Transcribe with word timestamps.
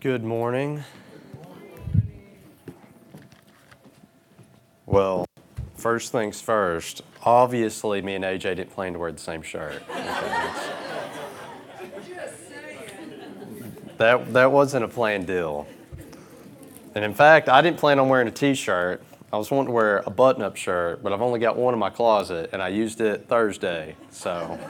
Good 0.00 0.22
morning. 0.22 0.84
Well, 4.86 5.26
first 5.74 6.12
things 6.12 6.40
first, 6.40 7.02
obviously, 7.24 8.00
me 8.00 8.14
and 8.14 8.24
AJ 8.24 8.42
didn't 8.42 8.70
plan 8.70 8.92
to 8.92 9.00
wear 9.00 9.10
the 9.10 9.18
same 9.18 9.42
shirt. 9.42 9.82
that, 13.98 14.32
that 14.32 14.52
wasn't 14.52 14.84
a 14.84 14.88
planned 14.88 15.26
deal. 15.26 15.66
And 16.94 17.04
in 17.04 17.12
fact, 17.12 17.48
I 17.48 17.60
didn't 17.60 17.78
plan 17.78 17.98
on 17.98 18.08
wearing 18.08 18.28
a 18.28 18.30
t 18.30 18.54
shirt. 18.54 19.02
I 19.32 19.36
was 19.36 19.50
wanting 19.50 19.66
to 19.66 19.72
wear 19.72 20.04
a 20.06 20.10
button 20.10 20.42
up 20.42 20.54
shirt, 20.54 21.02
but 21.02 21.12
I've 21.12 21.22
only 21.22 21.40
got 21.40 21.56
one 21.56 21.74
in 21.74 21.80
my 21.80 21.90
closet, 21.90 22.50
and 22.52 22.62
I 22.62 22.68
used 22.68 23.00
it 23.00 23.26
Thursday. 23.26 23.96
So 24.10 24.60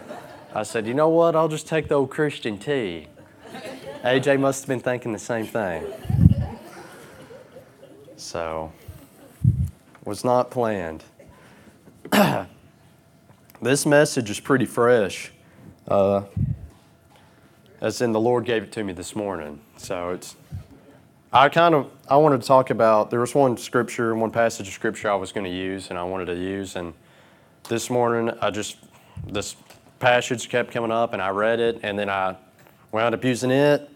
I 0.55 0.63
said, 0.63 0.87
you 0.87 0.95
know 0.95 1.11
what? 1.11 1.37
I'll 1.37 1.49
just 1.49 1.69
take 1.69 1.89
the 1.89 1.97
old 1.97 2.09
Christian 2.09 2.57
tee. 2.57 3.09
AJ 4.09 4.41
must 4.41 4.63
have 4.63 4.69
been 4.69 4.81
thinking 4.81 5.13
the 5.13 5.19
same 5.19 5.45
thing. 5.45 5.85
So, 8.17 8.73
was 10.03 10.25
not 10.25 10.51
planned. 10.51 11.05
this 13.61 13.85
message 13.85 14.31
is 14.31 14.41
pretty 14.41 14.65
fresh. 14.65 15.31
Uh, 15.87 16.23
as 17.83 18.01
in, 18.01 18.13
the 18.13 18.21
Lord 18.21 18.47
gave 18.47 18.63
it 18.63 18.73
to 18.73 18.83
me 18.83 18.95
this 18.95 19.15
morning. 19.15 19.61
So 19.77 20.09
it's. 20.13 20.37
I 21.31 21.51
kind 21.51 21.75
of 21.75 21.91
I 22.09 22.17
wanted 22.17 22.41
to 22.41 22.47
talk 22.47 22.71
about. 22.71 23.11
There 23.11 23.21
was 23.21 23.35
one 23.35 23.59
scripture, 23.59 24.15
one 24.15 24.31
passage 24.31 24.69
of 24.69 24.73
scripture 24.73 25.11
I 25.11 25.17
was 25.17 25.33
going 25.33 25.45
to 25.45 25.53
use, 25.53 25.91
and 25.91 25.99
I 25.99 26.05
wanted 26.05 26.25
to 26.27 26.35
use. 26.35 26.77
And 26.77 26.95
this 27.69 27.91
morning, 27.91 28.35
I 28.41 28.49
just 28.49 28.79
this 29.27 29.55
passage 29.99 30.49
kept 30.49 30.73
coming 30.73 30.93
up, 30.93 31.13
and 31.13 31.21
I 31.21 31.29
read 31.29 31.61
it, 31.61 31.81
and 31.83 31.99
then 31.99 32.09
I 32.09 32.37
wound 32.91 33.15
up 33.15 33.23
using 33.23 33.51
it. 33.51 33.91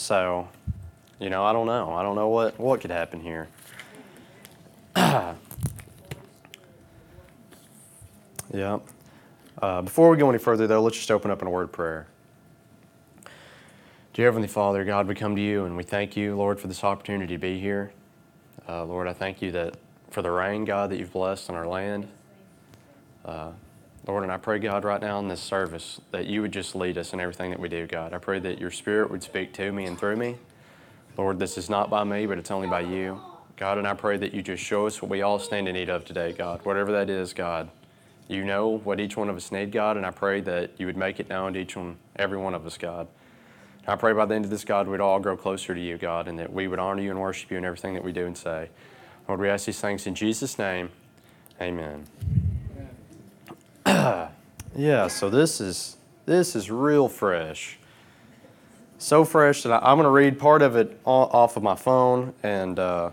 So, 0.00 0.48
you 1.18 1.28
know, 1.28 1.44
I 1.44 1.52
don't 1.52 1.66
know. 1.66 1.92
I 1.92 2.02
don't 2.02 2.16
know 2.16 2.28
what, 2.28 2.58
what 2.58 2.80
could 2.80 2.90
happen 2.90 3.20
here. 3.20 3.48
yeah. 4.96 5.36
Uh, 9.60 9.82
before 9.82 10.08
we 10.08 10.16
go 10.16 10.30
any 10.30 10.38
further, 10.38 10.66
though, 10.66 10.80
let's 10.80 10.96
just 10.96 11.10
open 11.10 11.30
up 11.30 11.42
in 11.42 11.48
a 11.48 11.50
word 11.50 11.64
of 11.64 11.72
prayer. 11.72 12.06
Dear 14.14 14.28
Heavenly 14.28 14.48
Father, 14.48 14.86
God, 14.86 15.06
we 15.06 15.14
come 15.14 15.36
to 15.36 15.42
you 15.42 15.66
and 15.66 15.76
we 15.76 15.82
thank 15.82 16.16
you, 16.16 16.34
Lord, 16.34 16.58
for 16.58 16.66
this 16.66 16.82
opportunity 16.82 17.34
to 17.34 17.38
be 17.38 17.60
here. 17.60 17.92
Uh, 18.66 18.86
Lord, 18.86 19.06
I 19.06 19.12
thank 19.12 19.42
you 19.42 19.52
that 19.52 19.76
for 20.10 20.22
the 20.22 20.30
rain, 20.30 20.64
God, 20.64 20.88
that 20.90 20.98
you've 20.98 21.12
blessed 21.12 21.50
on 21.50 21.56
our 21.56 21.68
land. 21.68 22.08
Uh, 23.22 23.50
Lord, 24.06 24.22
and 24.22 24.32
I 24.32 24.38
pray, 24.38 24.58
God, 24.58 24.84
right 24.84 25.00
now 25.00 25.18
in 25.18 25.28
this 25.28 25.40
service, 25.40 26.00
that 26.10 26.26
you 26.26 26.42
would 26.42 26.52
just 26.52 26.74
lead 26.74 26.96
us 26.96 27.12
in 27.12 27.20
everything 27.20 27.50
that 27.50 27.60
we 27.60 27.68
do, 27.68 27.86
God. 27.86 28.12
I 28.12 28.18
pray 28.18 28.38
that 28.40 28.58
your 28.58 28.70
Spirit 28.70 29.10
would 29.10 29.22
speak 29.22 29.52
to 29.54 29.70
me 29.72 29.84
and 29.84 29.98
through 29.98 30.16
me. 30.16 30.36
Lord, 31.18 31.38
this 31.38 31.58
is 31.58 31.68
not 31.68 31.90
by 31.90 32.04
me, 32.04 32.26
but 32.26 32.38
it's 32.38 32.50
only 32.50 32.66
by 32.66 32.80
you. 32.80 33.20
God, 33.56 33.76
and 33.76 33.86
I 33.86 33.92
pray 33.92 34.16
that 34.16 34.32
you 34.32 34.40
just 34.40 34.62
show 34.62 34.86
us 34.86 35.02
what 35.02 35.10
we 35.10 35.20
all 35.20 35.38
stand 35.38 35.68
in 35.68 35.74
need 35.74 35.90
of 35.90 36.06
today, 36.06 36.32
God. 36.32 36.64
Whatever 36.64 36.92
that 36.92 37.10
is, 37.10 37.34
God. 37.34 37.68
You 38.26 38.44
know 38.44 38.78
what 38.78 39.00
each 39.00 39.16
one 39.16 39.28
of 39.28 39.36
us 39.36 39.52
need, 39.52 39.70
God, 39.70 39.98
and 39.98 40.06
I 40.06 40.12
pray 40.12 40.40
that 40.40 40.70
you 40.78 40.86
would 40.86 40.96
make 40.96 41.20
it 41.20 41.28
known 41.28 41.52
to 41.52 41.60
each 41.60 41.76
one, 41.76 41.96
every 42.16 42.38
one 42.38 42.54
of 42.54 42.64
us, 42.64 42.78
God. 42.78 43.06
I 43.86 43.96
pray 43.96 44.12
by 44.12 44.24
the 44.24 44.34
end 44.34 44.44
of 44.44 44.50
this, 44.50 44.64
God, 44.64 44.88
we'd 44.88 45.00
all 45.00 45.20
grow 45.20 45.36
closer 45.36 45.74
to 45.74 45.80
you, 45.80 45.98
God, 45.98 46.26
and 46.26 46.38
that 46.38 46.52
we 46.52 46.68
would 46.68 46.78
honor 46.78 47.02
you 47.02 47.10
and 47.10 47.20
worship 47.20 47.50
you 47.50 47.58
in 47.58 47.64
everything 47.64 47.94
that 47.94 48.04
we 48.04 48.12
do 48.12 48.24
and 48.24 48.38
say. 48.38 48.70
Lord, 49.28 49.40
we 49.40 49.48
ask 49.48 49.66
these 49.66 49.80
things 49.80 50.06
in 50.06 50.14
Jesus' 50.14 50.58
name. 50.58 50.90
Amen. 51.60 52.06
yeah, 54.76 55.08
so 55.08 55.28
this 55.30 55.60
is 55.60 55.96
this 56.26 56.54
is 56.54 56.70
real 56.70 57.08
fresh. 57.08 57.76
So 58.98 59.24
fresh 59.24 59.62
that 59.62 59.72
I, 59.72 59.90
am 59.90 59.96
going 59.96 60.04
to 60.04 60.10
read 60.10 60.38
part 60.38 60.62
of 60.62 60.76
it 60.76 61.00
off 61.04 61.56
of 61.56 61.62
my 61.62 61.74
phone 61.74 62.34
and 62.42 62.78
uh, 62.78 63.10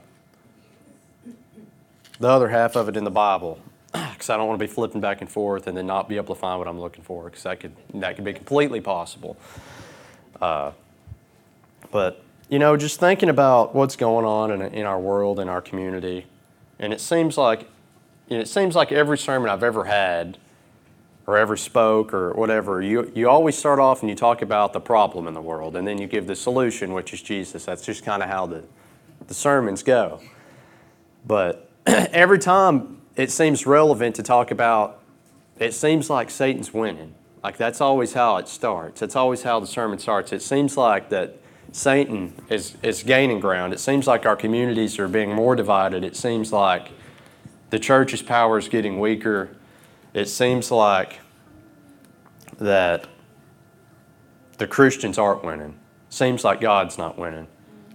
the 2.20 2.28
other 2.28 2.50
half 2.50 2.76
of 2.76 2.90
it 2.90 2.98
in 2.98 3.06
the 3.06 3.12
Bible 3.12 3.60
because 3.92 4.30
I 4.30 4.38
don't 4.38 4.48
want 4.48 4.60
to 4.60 4.64
be 4.64 4.72
flipping 4.72 5.02
back 5.02 5.22
and 5.22 5.30
forth 5.30 5.66
and 5.66 5.76
then 5.76 5.88
not 5.88 6.08
be 6.08 6.18
able 6.18 6.36
to 6.36 6.40
find 6.40 6.60
what 6.60 6.68
I'm 6.68 6.80
looking 6.80 7.04
for 7.04 7.24
because 7.26 7.44
that 7.44 7.60
could 7.60 7.74
that 7.96 8.16
could 8.16 8.26
be 8.26 8.34
completely 8.34 8.82
possible. 8.82 9.36
Uh, 10.40 10.74
but 11.92 12.24
you 12.50 12.60
know, 12.60 12.78
just 12.78 13.00
thinking 13.00 13.30
about 13.30 13.74
what's 13.74 13.96
going 13.96 14.26
on 14.26 14.52
in, 14.52 14.62
in 14.74 14.86
our 14.86 15.00
world, 15.00 15.40
in 15.40 15.50
our 15.50 15.62
community, 15.62 16.28
and 16.78 16.94
it 16.94 17.02
seems 17.02 17.36
like 17.36 17.68
it 18.30 18.48
seems 18.48 18.76
like 18.76 18.92
every 18.92 19.18
sermon 19.18 19.50
I've 19.50 19.64
ever 19.64 19.86
had 19.86 20.38
or 21.28 21.38
ever 21.38 21.58
spoke 21.58 22.14
or 22.14 22.32
whatever, 22.34 22.82
you, 22.82 23.12
you 23.14 23.30
always 23.30 23.58
start 23.58 23.80
off 23.80 24.02
and 24.02 24.10
you 24.10 24.16
talk 24.16 24.42
about 24.42 24.72
the 24.72 24.80
problem 24.80 25.28
in 25.28 25.34
the 25.34 25.42
world 25.42 25.76
and 25.76 25.86
then 25.86 25.98
you 25.98 26.08
give 26.08 26.26
the 26.26 26.36
solution, 26.36 26.94
which 26.94 27.14
is 27.14 27.22
Jesus. 27.22 27.66
That's 27.66 27.86
just 27.86 28.06
kind 28.06 28.24
of 28.24 28.30
how 28.30 28.46
the, 28.46 28.64
the 29.28 29.34
sermons 29.34 29.84
go. 29.84 30.22
But 31.26 31.70
every 31.86 32.40
time 32.40 33.02
it 33.18 33.30
seems 33.30 33.68
relevant 33.68 34.16
to 34.16 34.24
talk 34.24 34.52
about, 34.52 35.02
it 35.60 35.74
seems 35.74 36.10
like 36.10 36.30
Satan's 36.30 36.74
winning. 36.74 37.14
Like 37.44 37.58
that's 37.58 37.82
always 37.82 38.14
how 38.14 38.38
it 38.38 38.48
starts. 38.48 39.02
It's 39.02 39.16
always 39.16 39.44
how 39.44 39.60
the 39.60 39.68
sermon 39.68 40.00
starts. 40.00 40.32
It 40.32 40.42
seems 40.42 40.78
like 40.78 41.10
that 41.10 41.38
Satan 41.74 42.34
is, 42.50 42.78
is 42.82 43.04
gaining 43.04 43.42
ground. 43.42 43.74
It 43.74 43.82
seems 43.82 44.08
like 44.08 44.26
our 44.26 44.38
communities 44.38 44.98
are 44.98 45.10
being 45.10 45.34
more 45.34 45.58
divided. 45.58 46.06
It 46.06 46.16
seems 46.16 46.54
like 46.54 46.90
the 47.70 47.80
church's 47.80 48.22
power 48.22 48.58
is 48.58 48.70
getting 48.70 49.02
weaker 49.02 49.57
it 50.18 50.28
seems 50.28 50.72
like 50.72 51.20
that 52.58 53.08
the 54.58 54.66
Christians 54.66 55.20
aren't 55.20 55.44
winning. 55.44 55.78
Seems 56.10 56.44
like 56.44 56.60
God's 56.60 56.98
not 56.98 57.20
winning. 57.20 57.46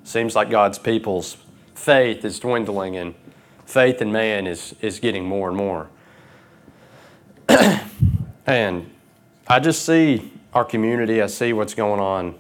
Seems 0.05 0.37
like 0.37 0.49
God's 0.49 0.79
people's 0.79 1.37
faith 1.75 2.25
is 2.25 2.39
dwindling 2.39 2.97
and 2.97 3.17
faith 3.67 4.01
in 4.01 4.13
man 4.13 4.47
is, 4.47 4.73
is 4.81 5.01
getting 5.01 5.25
more 5.25 5.49
and 5.49 5.57
more. 5.57 5.91
and 8.47 8.89
I 9.49 9.59
just 9.59 9.85
see 9.85 10.33
our 10.55 10.65
community, 10.65 11.21
I 11.23 11.27
see 11.27 11.53
what's 11.53 11.75
going 11.75 11.99
on 11.99 12.37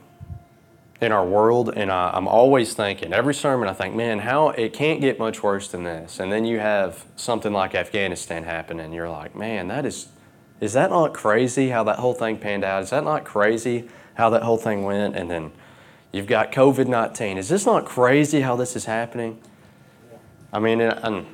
in 1.02 1.10
our 1.10 1.26
world, 1.26 1.72
and 1.74 1.90
I, 1.90 2.16
am 2.16 2.28
always 2.28 2.74
thinking, 2.74 3.12
every 3.12 3.34
sermon, 3.34 3.68
I 3.68 3.72
think, 3.72 3.94
man, 3.94 4.20
how 4.20 4.50
it 4.50 4.72
can't 4.72 5.00
get 5.00 5.18
much 5.18 5.42
worse 5.42 5.66
than 5.66 5.82
this. 5.82 6.20
And 6.20 6.30
then 6.30 6.44
you 6.44 6.60
have 6.60 7.04
something 7.16 7.52
like 7.52 7.74
Afghanistan 7.74 8.44
happen, 8.44 8.78
and 8.78 8.94
you're 8.94 9.10
like, 9.10 9.34
man, 9.34 9.66
that 9.68 9.84
is, 9.84 10.08
is 10.60 10.74
that 10.74 10.90
not 10.90 11.12
crazy 11.12 11.70
how 11.70 11.82
that 11.84 11.98
whole 11.98 12.14
thing 12.14 12.38
panned 12.38 12.62
out? 12.62 12.84
Is 12.84 12.90
that 12.90 13.02
not 13.02 13.24
crazy 13.24 13.88
how 14.14 14.30
that 14.30 14.44
whole 14.44 14.56
thing 14.56 14.84
went? 14.84 15.16
And 15.16 15.28
then 15.28 15.50
you've 16.12 16.28
got 16.28 16.52
COVID 16.52 16.86
19. 16.86 17.36
Is 17.36 17.48
this 17.48 17.66
not 17.66 17.84
crazy 17.84 18.42
how 18.42 18.54
this 18.54 18.76
is 18.76 18.84
happening? 18.84 19.40
I 20.52 20.60
mean, 20.60 20.80
I'm, 20.80 21.26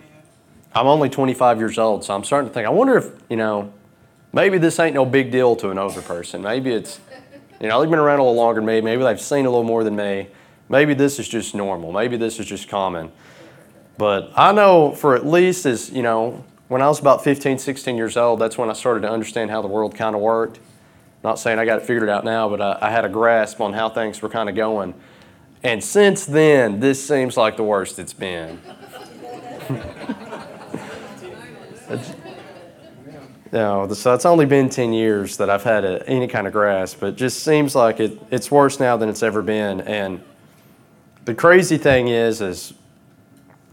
I'm 0.75 0.87
only 0.87 1.11
25 1.11 1.59
years 1.59 1.79
old, 1.79 2.05
so 2.05 2.15
I'm 2.15 2.25
starting 2.25 2.49
to 2.49 2.55
think, 2.55 2.67
I 2.67 2.71
wonder 2.71 2.97
if, 2.97 3.11
you 3.29 3.37
know, 3.37 3.71
maybe 4.33 4.57
this 4.57 4.79
ain't 4.79 4.95
no 4.95 5.05
big 5.05 5.31
deal 5.31 5.57
to 5.57 5.69
an 5.69 5.79
older 5.79 6.01
person. 6.01 6.41
Maybe 6.41 6.73
it's, 6.73 7.01
you 7.61 7.69
know, 7.69 7.81
they've 7.81 7.91
been 7.91 7.99
around 7.99 8.21
a 8.21 8.23
little 8.23 8.37
longer 8.37 8.61
than 8.61 8.67
me. 8.67 8.81
Maybe 8.81 9.03
they've 9.03 9.21
seen 9.21 9.47
a 9.47 9.51
little 9.51 9.65
more 9.65 9.85
than 9.85 9.97
me. 9.97 10.29
Maybe 10.69 10.95
this 10.95 11.19
is 11.19 11.29
just 11.29 11.55
normal. 11.55 11.93
Maybe 11.93 12.17
this 12.17 12.39
is 12.39 12.47
just 12.47 12.69
common. 12.69 13.11
But 13.97 14.31
I 14.37 14.53
know 14.53 14.93
for 14.93 15.17
at 15.17 15.27
least 15.27 15.67
as, 15.67 15.91
you 15.91 16.03
know, 16.03 16.45
when 16.69 16.83
I 16.83 16.89
was 16.89 17.01
about 17.01 17.25
15, 17.25 17.59
16 17.59 17.97
years 17.97 18.17
old, 18.17 18.39
that's 18.39 18.57
when 18.57 18.71
I 18.71 18.75
started 18.75 19.01
to 19.01 19.11
understand 19.11 19.51
how 19.51 19.63
the 19.63 19.69
world 19.69 19.95
kind 19.95 20.15
of 20.15 20.21
worked. 20.21 20.61
Not 21.25 21.41
saying 21.41 21.59
I 21.59 21.65
got 21.65 21.81
it 21.81 21.87
figured 21.87 22.09
out 22.09 22.25
now, 22.25 22.49
but 22.49 22.61
I, 22.61 22.79
I 22.83 22.91
had 22.91 23.05
a 23.05 23.09
grasp 23.09 23.61
on 23.61 23.73
how 23.73 23.89
things 23.89 24.23
were 24.23 24.29
kind 24.29 24.49
of 24.49 24.55
going. 24.55 24.95
And 25.65 25.83
since 25.83 26.27
then, 26.27 26.79
this 26.79 27.05
seems 27.05 27.37
like 27.37 27.57
the 27.57 27.65
worst 27.65 27.99
it's 27.99 28.13
been. 28.13 28.61
No, 33.51 33.91
so 33.95 34.13
it's 34.13 34.27
only 34.27 34.45
been 34.45 34.69
10 34.69 34.93
years 34.93 35.39
that 35.39 35.49
I've 35.49 35.65
had 35.65 35.85
a, 35.85 36.07
any 36.07 36.29
kind 36.29 36.47
of 36.47 36.53
grasp, 36.53 37.01
but 37.01 37.11
it 37.11 37.17
just 37.17 37.43
seems 37.43 37.75
like 37.75 37.99
it, 37.99 38.21
it's 38.31 38.51
worse 38.51 38.79
now 38.79 38.97
than 38.99 39.09
it's 39.09 39.23
ever 39.23 39.41
been. 39.41 39.81
And 39.81 40.23
the 41.25 41.35
crazy 41.35 41.79
thing 41.79 42.09
is, 42.09 42.43
is, 42.43 42.75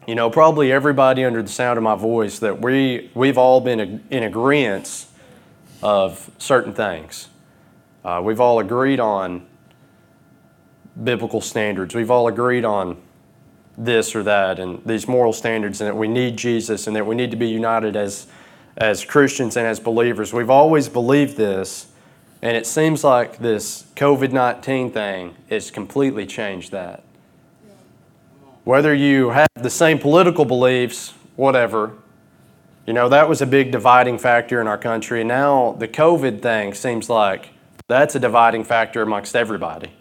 you 0.08 0.16
know, 0.16 0.30
probably 0.30 0.72
everybody 0.72 1.26
under 1.26 1.42
the 1.42 1.50
sound 1.50 1.78
of 1.78 1.84
my 1.84 1.96
voice 1.96 2.40
that 2.40 2.62
we, 2.62 3.12
we've 3.14 3.38
all 3.38 3.60
been 3.60 4.02
in 4.10 4.24
agreement 4.24 5.08
of 5.84 6.32
certain 6.38 6.74
things. 6.74 7.28
Uh, 8.06 8.22
we've 8.24 8.40
all 8.40 8.60
agreed 8.60 9.02
on 9.02 9.46
biblical 11.04 11.42
standards. 11.42 11.94
We've 11.94 12.12
all 12.12 12.30
agreed 12.30 12.64
on 12.64 13.02
this 13.78 14.16
or 14.16 14.24
that 14.24 14.58
and 14.58 14.82
these 14.86 15.06
moral 15.06 15.34
standards 15.34 15.82
and 15.82 15.90
that 15.90 15.98
we 15.98 16.08
need 16.08 16.38
Jesus 16.38 16.88
and 16.88 16.96
that 16.96 17.06
we 17.06 17.14
need 17.14 17.32
to 17.32 17.38
be 17.38 17.50
united 17.50 17.98
as 17.98 18.28
as 18.78 19.06
Christians 19.06 19.56
and 19.56 19.66
as 19.66 19.80
believers. 19.80 20.34
We've 20.34 20.50
always 20.50 20.90
believed 20.90 21.38
this, 21.38 21.88
and 22.42 22.58
it 22.58 22.68
seems 22.68 23.04
like 23.04 23.40
this 23.40 23.86
COVID 23.96 24.32
19 24.32 24.92
thing 24.92 25.36
has 25.50 25.72
completely 25.72 26.26
changed 26.26 26.72
that. 26.72 27.04
Whether 28.64 28.94
you 28.94 29.30
have 29.30 29.48
the 29.56 29.70
same 29.70 30.00
political 30.00 30.44
beliefs, 30.44 31.14
whatever, 31.36 31.94
you 32.86 32.94
know, 32.94 33.10
that 33.10 33.30
was 33.30 33.42
a 33.42 33.46
big 33.46 33.72
dividing 33.72 34.18
factor 34.18 34.62
in 34.62 34.68
our 34.68 34.78
country. 34.78 35.24
Now 35.24 35.76
the 35.78 35.88
COVID 35.88 36.42
thing 36.42 36.74
seems 36.74 37.10
like 37.10 37.50
that's 37.88 38.16
a 38.16 38.20
dividing 38.20 38.64
factor 38.64 39.02
amongst 39.02 39.36
everybody. 39.36 39.92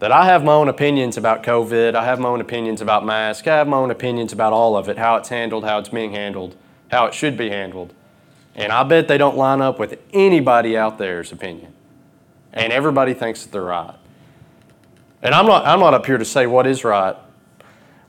That 0.00 0.12
I 0.12 0.26
have 0.26 0.44
my 0.44 0.52
own 0.52 0.68
opinions 0.68 1.16
about 1.16 1.42
COVID, 1.42 1.94
I 1.94 2.04
have 2.04 2.18
my 2.18 2.28
own 2.28 2.40
opinions 2.40 2.80
about 2.80 3.06
masks, 3.06 3.46
I 3.46 3.56
have 3.56 3.68
my 3.68 3.76
own 3.76 3.90
opinions 3.90 4.32
about 4.32 4.52
all 4.52 4.76
of 4.76 4.88
it, 4.88 4.98
how 4.98 5.16
it's 5.16 5.28
handled, 5.28 5.64
how 5.64 5.78
it's 5.78 5.88
being 5.88 6.10
handled, 6.10 6.56
how 6.90 7.06
it 7.06 7.14
should 7.14 7.36
be 7.36 7.50
handled. 7.50 7.92
And 8.54 8.72
I 8.72 8.82
bet 8.84 9.08
they 9.08 9.18
don't 9.18 9.36
line 9.36 9.60
up 9.60 9.78
with 9.78 9.98
anybody 10.12 10.76
out 10.76 10.98
there's 10.98 11.32
opinion. 11.32 11.72
And 12.52 12.72
everybody 12.72 13.14
thinks 13.14 13.42
that 13.42 13.52
they're 13.52 13.62
right. 13.62 13.96
And 15.22 15.34
I'm 15.34 15.46
not, 15.46 15.66
I'm 15.66 15.80
not 15.80 15.94
up 15.94 16.06
here 16.06 16.18
to 16.18 16.24
say 16.24 16.46
what 16.46 16.66
is 16.66 16.84
right. 16.84 17.16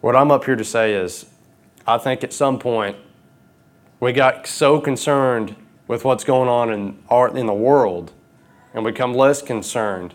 What 0.02 0.16
I'm 0.16 0.30
up 0.30 0.46
here 0.46 0.56
to 0.56 0.64
say 0.64 0.94
is 0.94 1.26
I 1.88 1.98
think 1.98 2.24
at 2.24 2.34
some 2.34 2.60
point 2.60 2.98
we 4.00 4.12
got 4.12 4.46
so 4.46 4.80
concerned 4.80 5.56
with 5.88 6.04
what's 6.04 6.24
going 6.24 6.50
on 6.50 6.72
in, 6.72 7.00
art 7.10 7.36
in 7.36 7.46
the 7.46 7.54
world 7.54 8.12
and 8.74 8.84
become 8.84 9.14
less 9.14 9.42
concerned 9.42 10.14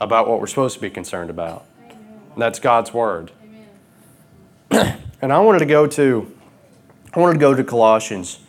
about 0.00 0.28
what 0.28 0.40
we're 0.40 0.46
supposed 0.46 0.74
to 0.74 0.80
be 0.80 0.90
concerned 0.90 1.30
about. 1.30 1.64
That's 2.36 2.58
God's 2.58 2.92
Word. 2.92 3.32
and 4.70 5.32
I 5.32 5.38
wanted 5.38 5.60
to 5.60 5.66
go 5.66 5.86
to 5.86 6.35
I 7.16 7.18
wanted 7.18 7.32
to 7.32 7.40
go 7.40 7.54
to 7.54 7.64
Colossians 7.64 8.40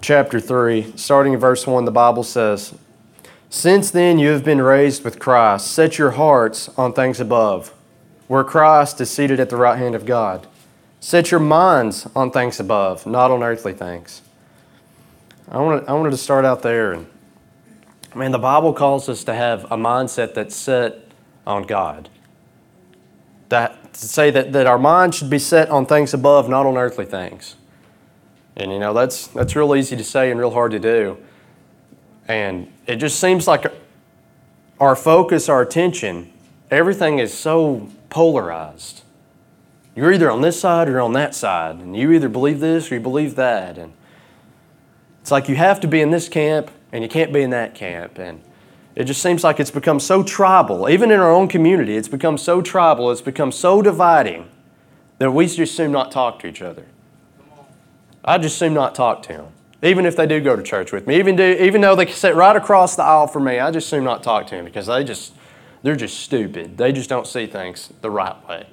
chapter 0.00 0.40
3, 0.40 0.94
starting 0.96 1.34
in 1.34 1.38
verse 1.38 1.66
1, 1.66 1.84
the 1.84 1.90
Bible 1.90 2.22
says, 2.22 2.74
Since 3.50 3.90
then 3.90 4.18
you 4.18 4.30
have 4.30 4.42
been 4.42 4.62
raised 4.62 5.04
with 5.04 5.18
Christ, 5.18 5.66
set 5.66 5.98
your 5.98 6.12
hearts 6.12 6.70
on 6.78 6.94
things 6.94 7.20
above, 7.20 7.74
where 8.26 8.42
Christ 8.42 9.02
is 9.02 9.10
seated 9.10 9.38
at 9.38 9.50
the 9.50 9.58
right 9.58 9.76
hand 9.76 9.94
of 9.94 10.06
God. 10.06 10.46
Set 10.98 11.30
your 11.30 11.40
minds 11.40 12.08
on 12.16 12.30
things 12.30 12.58
above, 12.58 13.06
not 13.06 13.30
on 13.30 13.42
earthly 13.42 13.74
things. 13.74 14.22
I 15.50 15.58
wanted, 15.58 15.86
I 15.86 15.92
wanted 15.92 16.12
to 16.12 16.16
start 16.16 16.46
out 16.46 16.62
there. 16.62 16.94
And, 16.94 17.06
man, 18.14 18.32
the 18.32 18.38
Bible 18.38 18.72
calls 18.72 19.10
us 19.10 19.24
to 19.24 19.34
have 19.34 19.64
a 19.64 19.76
mindset 19.76 20.32
that's 20.32 20.56
set 20.56 21.06
on 21.46 21.64
God. 21.64 22.08
That, 23.50 23.92
to 23.92 24.08
say 24.08 24.30
that, 24.30 24.54
that 24.54 24.66
our 24.66 24.78
mind 24.78 25.14
should 25.14 25.28
be 25.28 25.38
set 25.38 25.68
on 25.68 25.84
things 25.84 26.14
above, 26.14 26.48
not 26.48 26.64
on 26.64 26.78
earthly 26.78 27.04
things. 27.04 27.56
And 28.56 28.72
you 28.72 28.78
know, 28.78 28.92
that's, 28.92 29.26
that's 29.28 29.56
real 29.56 29.74
easy 29.74 29.96
to 29.96 30.04
say 30.04 30.30
and 30.30 30.38
real 30.38 30.50
hard 30.50 30.70
to 30.72 30.78
do. 30.78 31.18
And 32.28 32.72
it 32.86 32.96
just 32.96 33.20
seems 33.20 33.46
like 33.46 33.66
our 34.80 34.96
focus, 34.96 35.48
our 35.48 35.62
attention, 35.62 36.32
everything 36.70 37.18
is 37.18 37.32
so 37.32 37.88
polarized. 38.10 39.02
You're 39.96 40.12
either 40.12 40.30
on 40.30 40.40
this 40.40 40.58
side 40.58 40.88
or 40.88 41.00
on 41.00 41.12
that 41.12 41.34
side, 41.34 41.76
and 41.76 41.96
you 41.96 42.12
either 42.12 42.28
believe 42.28 42.60
this 42.60 42.90
or 42.90 42.94
you 42.94 43.00
believe 43.00 43.36
that. 43.36 43.78
And 43.78 43.92
it's 45.20 45.30
like 45.30 45.48
you 45.48 45.56
have 45.56 45.80
to 45.80 45.88
be 45.88 46.00
in 46.00 46.10
this 46.10 46.28
camp 46.28 46.70
and 46.92 47.02
you 47.02 47.08
can't 47.08 47.32
be 47.32 47.42
in 47.42 47.50
that 47.50 47.74
camp. 47.74 48.18
And 48.18 48.40
it 48.94 49.04
just 49.04 49.22
seems 49.22 49.42
like 49.42 49.58
it's 49.60 49.70
become 49.70 50.00
so 50.00 50.22
tribal. 50.22 50.88
Even 50.88 51.10
in 51.10 51.20
our 51.20 51.30
own 51.30 51.48
community, 51.48 51.96
it's 51.96 52.08
become 52.08 52.38
so 52.38 52.62
tribal, 52.62 53.10
it's 53.10 53.20
become 53.20 53.52
so 53.52 53.82
dividing 53.82 54.48
that 55.18 55.30
we 55.30 55.46
just 55.46 55.76
soon 55.76 55.92
not 55.92 56.10
talk 56.10 56.38
to 56.40 56.46
each 56.46 56.62
other. 56.62 56.86
I 58.24 58.38
just 58.38 58.58
soon 58.58 58.74
not 58.74 58.94
talk 58.94 59.22
to 59.24 59.28
them. 59.28 59.46
Even 59.82 60.06
if 60.06 60.16
they 60.16 60.26
do 60.26 60.40
go 60.40 60.56
to 60.56 60.62
church 60.62 60.92
with 60.92 61.06
me, 61.06 61.18
even, 61.18 61.36
do, 61.36 61.44
even 61.44 61.82
though 61.82 61.94
they 61.94 62.06
sit 62.06 62.34
right 62.34 62.56
across 62.56 62.96
the 62.96 63.02
aisle 63.02 63.26
from 63.26 63.44
me, 63.44 63.58
I 63.58 63.70
just 63.70 63.88
soon 63.88 64.02
not 64.02 64.22
talk 64.22 64.46
to 64.46 64.56
them 64.56 64.64
because 64.64 64.86
they 64.86 65.04
just, 65.04 65.34
they're 65.82 65.94
just 65.94 66.20
stupid. 66.20 66.78
They 66.78 66.90
just 66.90 67.10
don't 67.10 67.26
see 67.26 67.46
things 67.46 67.92
the 68.00 68.10
right 68.10 68.48
way. 68.48 68.66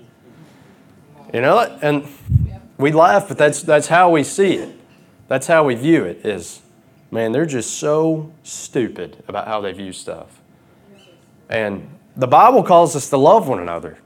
You 1.33 1.41
know, 1.41 1.59
and 1.81 2.07
we 2.77 2.93
laugh, 2.93 3.27
but 3.27 3.37
that's, 3.37 3.61
that's 3.61 3.87
how 3.87 4.09
we 4.09 4.23
see 4.23 4.53
it. 4.53 4.75
That's 5.27 5.47
how 5.47 5.65
we 5.65 5.75
view 5.75 6.05
it 6.05 6.25
is, 6.25 6.61
man, 7.09 7.33
they're 7.33 7.45
just 7.45 7.77
so 7.77 8.31
stupid 8.43 9.21
about 9.27 9.47
how 9.47 9.59
they 9.59 9.73
view 9.73 9.91
stuff. 9.91 10.41
And 11.49 11.89
the 12.15 12.27
Bible 12.27 12.63
calls 12.63 12.95
us 12.95 13.09
to 13.09 13.17
love 13.17 13.47
one 13.47 13.59
another. 13.59 13.97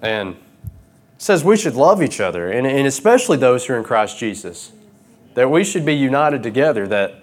And 0.00 0.36
says 1.18 1.44
we 1.44 1.56
should 1.56 1.74
love 1.74 2.02
each 2.02 2.20
other, 2.20 2.50
and, 2.50 2.66
and 2.66 2.86
especially 2.86 3.36
those 3.36 3.66
who 3.66 3.74
are 3.74 3.78
in 3.78 3.84
Christ 3.84 4.18
Jesus. 4.18 4.72
That 5.34 5.50
we 5.50 5.64
should 5.64 5.84
be 5.84 5.94
united 5.94 6.42
together, 6.42 6.86
that 6.88 7.22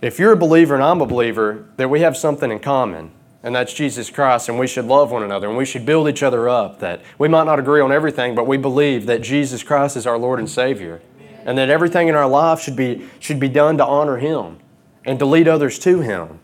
if 0.00 0.18
you're 0.18 0.32
a 0.32 0.36
believer 0.36 0.74
and 0.74 0.84
I'm 0.84 1.00
a 1.00 1.06
believer, 1.06 1.66
that 1.76 1.88
we 1.88 2.00
have 2.00 2.16
something 2.16 2.50
in 2.50 2.58
common, 2.58 3.10
and 3.42 3.54
that's 3.54 3.72
Jesus 3.72 4.10
Christ, 4.10 4.48
and 4.48 4.58
we 4.58 4.66
should 4.66 4.86
love 4.86 5.10
one 5.10 5.22
another, 5.22 5.48
and 5.48 5.56
we 5.56 5.64
should 5.64 5.86
build 5.86 6.08
each 6.08 6.22
other 6.22 6.48
up. 6.48 6.80
That 6.80 7.02
we 7.18 7.28
might 7.28 7.44
not 7.44 7.58
agree 7.58 7.80
on 7.80 7.92
everything, 7.92 8.34
but 8.34 8.46
we 8.46 8.56
believe 8.56 9.06
that 9.06 9.22
Jesus 9.22 9.62
Christ 9.62 9.96
is 9.96 10.06
our 10.06 10.18
Lord 10.18 10.38
and 10.38 10.50
Savior, 10.50 11.00
and 11.44 11.56
that 11.56 11.70
everything 11.70 12.08
in 12.08 12.14
our 12.14 12.28
life 12.28 12.60
should 12.60 12.76
be, 12.76 13.08
should 13.20 13.38
be 13.38 13.48
done 13.48 13.78
to 13.78 13.86
honor 13.86 14.16
Him 14.16 14.58
and 15.04 15.18
to 15.20 15.26
lead 15.26 15.46
others 15.46 15.78
to 15.80 16.00
Him. 16.00 16.40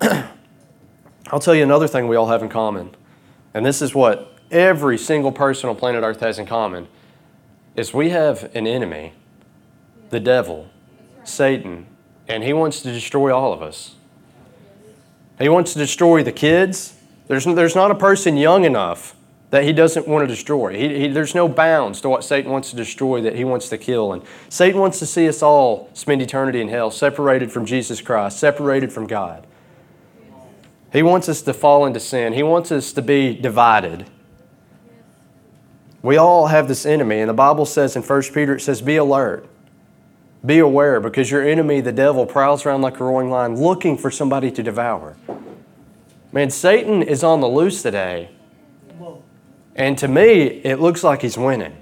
I'll 0.00 1.40
tell 1.40 1.54
you 1.54 1.62
another 1.62 1.86
thing 1.86 2.08
we 2.08 2.16
all 2.16 2.28
have 2.28 2.42
in 2.42 2.48
common, 2.48 2.94
and 3.52 3.66
this 3.66 3.82
is 3.82 3.94
what 3.94 4.37
every 4.50 4.98
single 4.98 5.32
person 5.32 5.68
on 5.68 5.76
planet 5.76 6.02
Earth 6.02 6.20
has 6.20 6.38
in 6.38 6.46
common 6.46 6.88
is 7.76 7.94
we 7.94 8.10
have 8.10 8.54
an 8.54 8.66
enemy, 8.66 9.12
the 10.10 10.20
devil, 10.20 10.68
Satan, 11.24 11.86
and 12.26 12.42
he 12.42 12.52
wants 12.52 12.82
to 12.82 12.92
destroy 12.92 13.34
all 13.34 13.52
of 13.52 13.62
us. 13.62 13.94
He 15.38 15.48
wants 15.48 15.72
to 15.74 15.78
destroy 15.78 16.22
the 16.22 16.32
kids. 16.32 16.98
There's, 17.28 17.44
there's 17.44 17.76
not 17.76 17.90
a 17.90 17.94
person 17.94 18.36
young 18.36 18.64
enough 18.64 19.14
that 19.50 19.64
he 19.64 19.72
doesn't 19.72 20.06
want 20.06 20.22
to 20.22 20.26
destroy. 20.26 20.76
He, 20.76 21.00
he, 21.00 21.08
there's 21.08 21.34
no 21.34 21.48
bounds 21.48 22.00
to 22.02 22.08
what 22.08 22.22
Satan 22.24 22.50
wants 22.50 22.70
to 22.70 22.76
destroy 22.76 23.22
that 23.22 23.36
he 23.36 23.44
wants 23.44 23.68
to 23.70 23.78
kill. 23.78 24.12
And 24.12 24.22
Satan 24.48 24.80
wants 24.80 24.98
to 24.98 25.06
see 25.06 25.28
us 25.28 25.42
all 25.42 25.88
spend 25.94 26.20
eternity 26.20 26.60
in 26.60 26.68
hell, 26.68 26.90
separated 26.90 27.50
from 27.50 27.64
Jesus 27.64 28.00
Christ, 28.00 28.38
separated 28.38 28.92
from 28.92 29.06
God. 29.06 29.46
He 30.92 31.02
wants 31.02 31.28
us 31.28 31.42
to 31.42 31.54
fall 31.54 31.86
into 31.86 32.00
sin. 32.00 32.32
He 32.32 32.42
wants 32.42 32.72
us 32.72 32.92
to 32.94 33.02
be 33.02 33.34
divided. 33.34 34.06
We 36.02 36.16
all 36.16 36.46
have 36.46 36.68
this 36.68 36.86
enemy, 36.86 37.20
and 37.20 37.28
the 37.28 37.34
Bible 37.34 37.66
says 37.66 37.96
in 37.96 38.02
1 38.02 38.22
Peter, 38.34 38.54
it 38.54 38.60
says, 38.60 38.80
Be 38.80 38.96
alert. 38.96 39.48
Be 40.46 40.60
aware, 40.60 41.00
because 41.00 41.30
your 41.30 41.46
enemy, 41.46 41.80
the 41.80 41.92
devil, 41.92 42.24
prowls 42.24 42.64
around 42.64 42.82
like 42.82 43.00
a 43.00 43.04
roaring 43.04 43.30
lion 43.30 43.56
looking 43.56 43.98
for 43.98 44.10
somebody 44.10 44.50
to 44.52 44.62
devour. 44.62 45.16
Man, 46.30 46.50
Satan 46.50 47.02
is 47.02 47.24
on 47.24 47.40
the 47.40 47.48
loose 47.48 47.82
today. 47.82 48.30
And 49.74 49.96
to 49.98 50.08
me, 50.08 50.42
it 50.42 50.80
looks 50.80 51.02
like 51.02 51.22
he's 51.22 51.38
winning. 51.38 51.76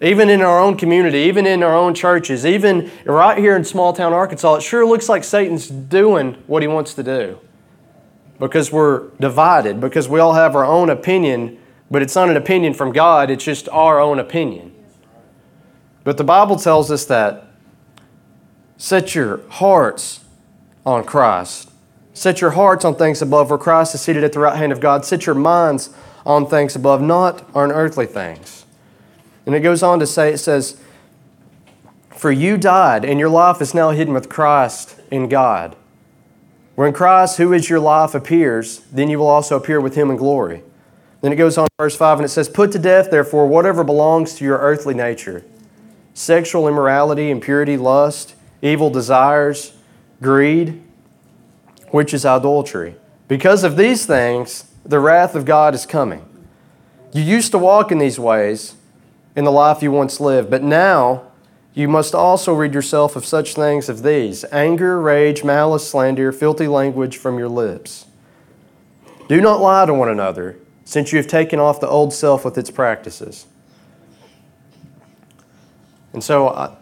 Even 0.00 0.28
in 0.28 0.40
our 0.40 0.60
own 0.60 0.76
community, 0.76 1.18
even 1.20 1.46
in 1.46 1.62
our 1.62 1.74
own 1.74 1.94
churches, 1.94 2.44
even 2.44 2.90
right 3.04 3.38
here 3.38 3.56
in 3.56 3.64
small 3.64 3.92
town 3.92 4.12
Arkansas, 4.12 4.56
it 4.56 4.62
sure 4.62 4.84
looks 4.84 5.08
like 5.08 5.24
Satan's 5.24 5.68
doing 5.68 6.34
what 6.46 6.62
he 6.62 6.68
wants 6.68 6.94
to 6.94 7.02
do. 7.02 7.38
Because 8.38 8.72
we're 8.72 9.08
divided, 9.20 9.80
because 9.80 10.08
we 10.08 10.18
all 10.18 10.34
have 10.34 10.56
our 10.56 10.64
own 10.64 10.90
opinion 10.90 11.58
but 11.90 12.02
it's 12.02 12.14
not 12.14 12.30
an 12.30 12.36
opinion 12.36 12.74
from 12.74 12.92
God, 12.92 13.30
it's 13.30 13.44
just 13.44 13.68
our 13.68 14.00
own 14.00 14.18
opinion. 14.18 14.74
But 16.02 16.18
the 16.18 16.24
Bible 16.24 16.56
tells 16.56 16.90
us 16.90 17.04
that 17.06 17.46
set 18.76 19.14
your 19.14 19.40
hearts 19.48 20.24
on 20.84 21.04
Christ. 21.04 21.70
Set 22.12 22.40
your 22.40 22.52
hearts 22.52 22.84
on 22.84 22.94
things 22.94 23.22
above 23.22 23.50
where 23.50 23.58
Christ 23.58 23.94
is 23.94 24.00
seated 24.00 24.22
at 24.22 24.32
the 24.32 24.38
right 24.38 24.56
hand 24.56 24.70
of 24.70 24.80
God. 24.80 25.04
Set 25.04 25.26
your 25.26 25.34
minds 25.34 25.90
on 26.24 26.46
things 26.46 26.76
above, 26.76 27.02
not 27.02 27.48
on 27.54 27.72
earthly 27.72 28.06
things. 28.06 28.64
And 29.46 29.54
it 29.54 29.60
goes 29.60 29.82
on 29.82 29.98
to 29.98 30.06
say, 30.06 30.32
it 30.32 30.38
says, 30.38 30.80
For 32.10 32.30
you 32.30 32.56
died, 32.56 33.04
and 33.04 33.18
your 33.18 33.28
life 33.28 33.60
is 33.60 33.74
now 33.74 33.90
hidden 33.90 34.14
with 34.14 34.28
Christ 34.28 34.96
in 35.10 35.28
God. 35.28 35.76
When 36.76 36.92
Christ, 36.92 37.38
who 37.38 37.52
is 37.52 37.68
your 37.68 37.80
life, 37.80 38.14
appears, 38.14 38.80
then 38.92 39.08
you 39.08 39.18
will 39.18 39.28
also 39.28 39.56
appear 39.56 39.80
with 39.80 39.94
him 39.94 40.10
in 40.10 40.16
glory. 40.16 40.62
Then 41.24 41.32
it 41.32 41.36
goes 41.36 41.56
on, 41.56 41.68
verse 41.78 41.96
5, 41.96 42.18
and 42.18 42.26
it 42.26 42.28
says, 42.28 42.50
Put 42.50 42.70
to 42.72 42.78
death, 42.78 43.10
therefore, 43.10 43.46
whatever 43.46 43.82
belongs 43.82 44.34
to 44.34 44.44
your 44.44 44.58
earthly 44.58 44.92
nature 44.92 45.42
sexual 46.12 46.68
immorality, 46.68 47.30
impurity, 47.30 47.78
lust, 47.78 48.34
evil 48.60 48.90
desires, 48.90 49.72
greed, 50.20 50.82
which 51.88 52.12
is 52.12 52.26
idolatry. 52.26 52.96
Because 53.26 53.64
of 53.64 53.78
these 53.78 54.04
things, 54.04 54.70
the 54.84 55.00
wrath 55.00 55.34
of 55.34 55.46
God 55.46 55.74
is 55.74 55.86
coming. 55.86 56.28
You 57.14 57.22
used 57.22 57.52
to 57.52 57.58
walk 57.58 57.90
in 57.90 57.96
these 57.96 58.18
ways 58.18 58.76
in 59.34 59.44
the 59.44 59.50
life 59.50 59.82
you 59.82 59.90
once 59.90 60.20
lived, 60.20 60.50
but 60.50 60.62
now 60.62 61.32
you 61.72 61.88
must 61.88 62.14
also 62.14 62.52
rid 62.52 62.74
yourself 62.74 63.16
of 63.16 63.24
such 63.24 63.54
things 63.54 63.88
as 63.88 64.02
these 64.02 64.44
anger, 64.52 65.00
rage, 65.00 65.42
malice, 65.42 65.88
slander, 65.88 66.32
filthy 66.32 66.68
language 66.68 67.16
from 67.16 67.38
your 67.38 67.48
lips. 67.48 68.04
Do 69.26 69.40
not 69.40 69.62
lie 69.62 69.86
to 69.86 69.94
one 69.94 70.10
another 70.10 70.58
since 70.84 71.12
you 71.12 71.18
have 71.18 71.26
taken 71.26 71.58
off 71.58 71.80
the 71.80 71.88
old 71.88 72.12
self 72.12 72.44
with 72.44 72.58
its 72.58 72.70
practices. 72.70 73.46
And 76.12 76.22
so 76.22 76.48
I, 76.48 76.76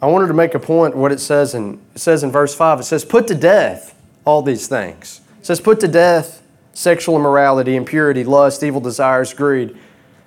I 0.00 0.06
wanted 0.06 0.28
to 0.28 0.34
make 0.34 0.54
a 0.54 0.60
point 0.60 0.96
what 0.96 1.12
it 1.12 1.20
says 1.20 1.54
in 1.54 1.80
it 1.94 2.00
says 2.00 2.22
in 2.22 2.30
verse 2.30 2.54
5. 2.54 2.80
It 2.80 2.84
says, 2.84 3.04
Put 3.04 3.26
to 3.28 3.34
death 3.34 4.00
all 4.24 4.42
these 4.42 4.66
things. 4.68 5.20
It 5.40 5.46
says, 5.46 5.60
Put 5.60 5.80
to 5.80 5.88
death 5.88 6.42
sexual 6.78 7.16
immorality, 7.16 7.74
impurity, 7.74 8.22
lust, 8.22 8.62
evil 8.62 8.80
desires, 8.80 9.34
greed. 9.34 9.70
It 9.70 9.76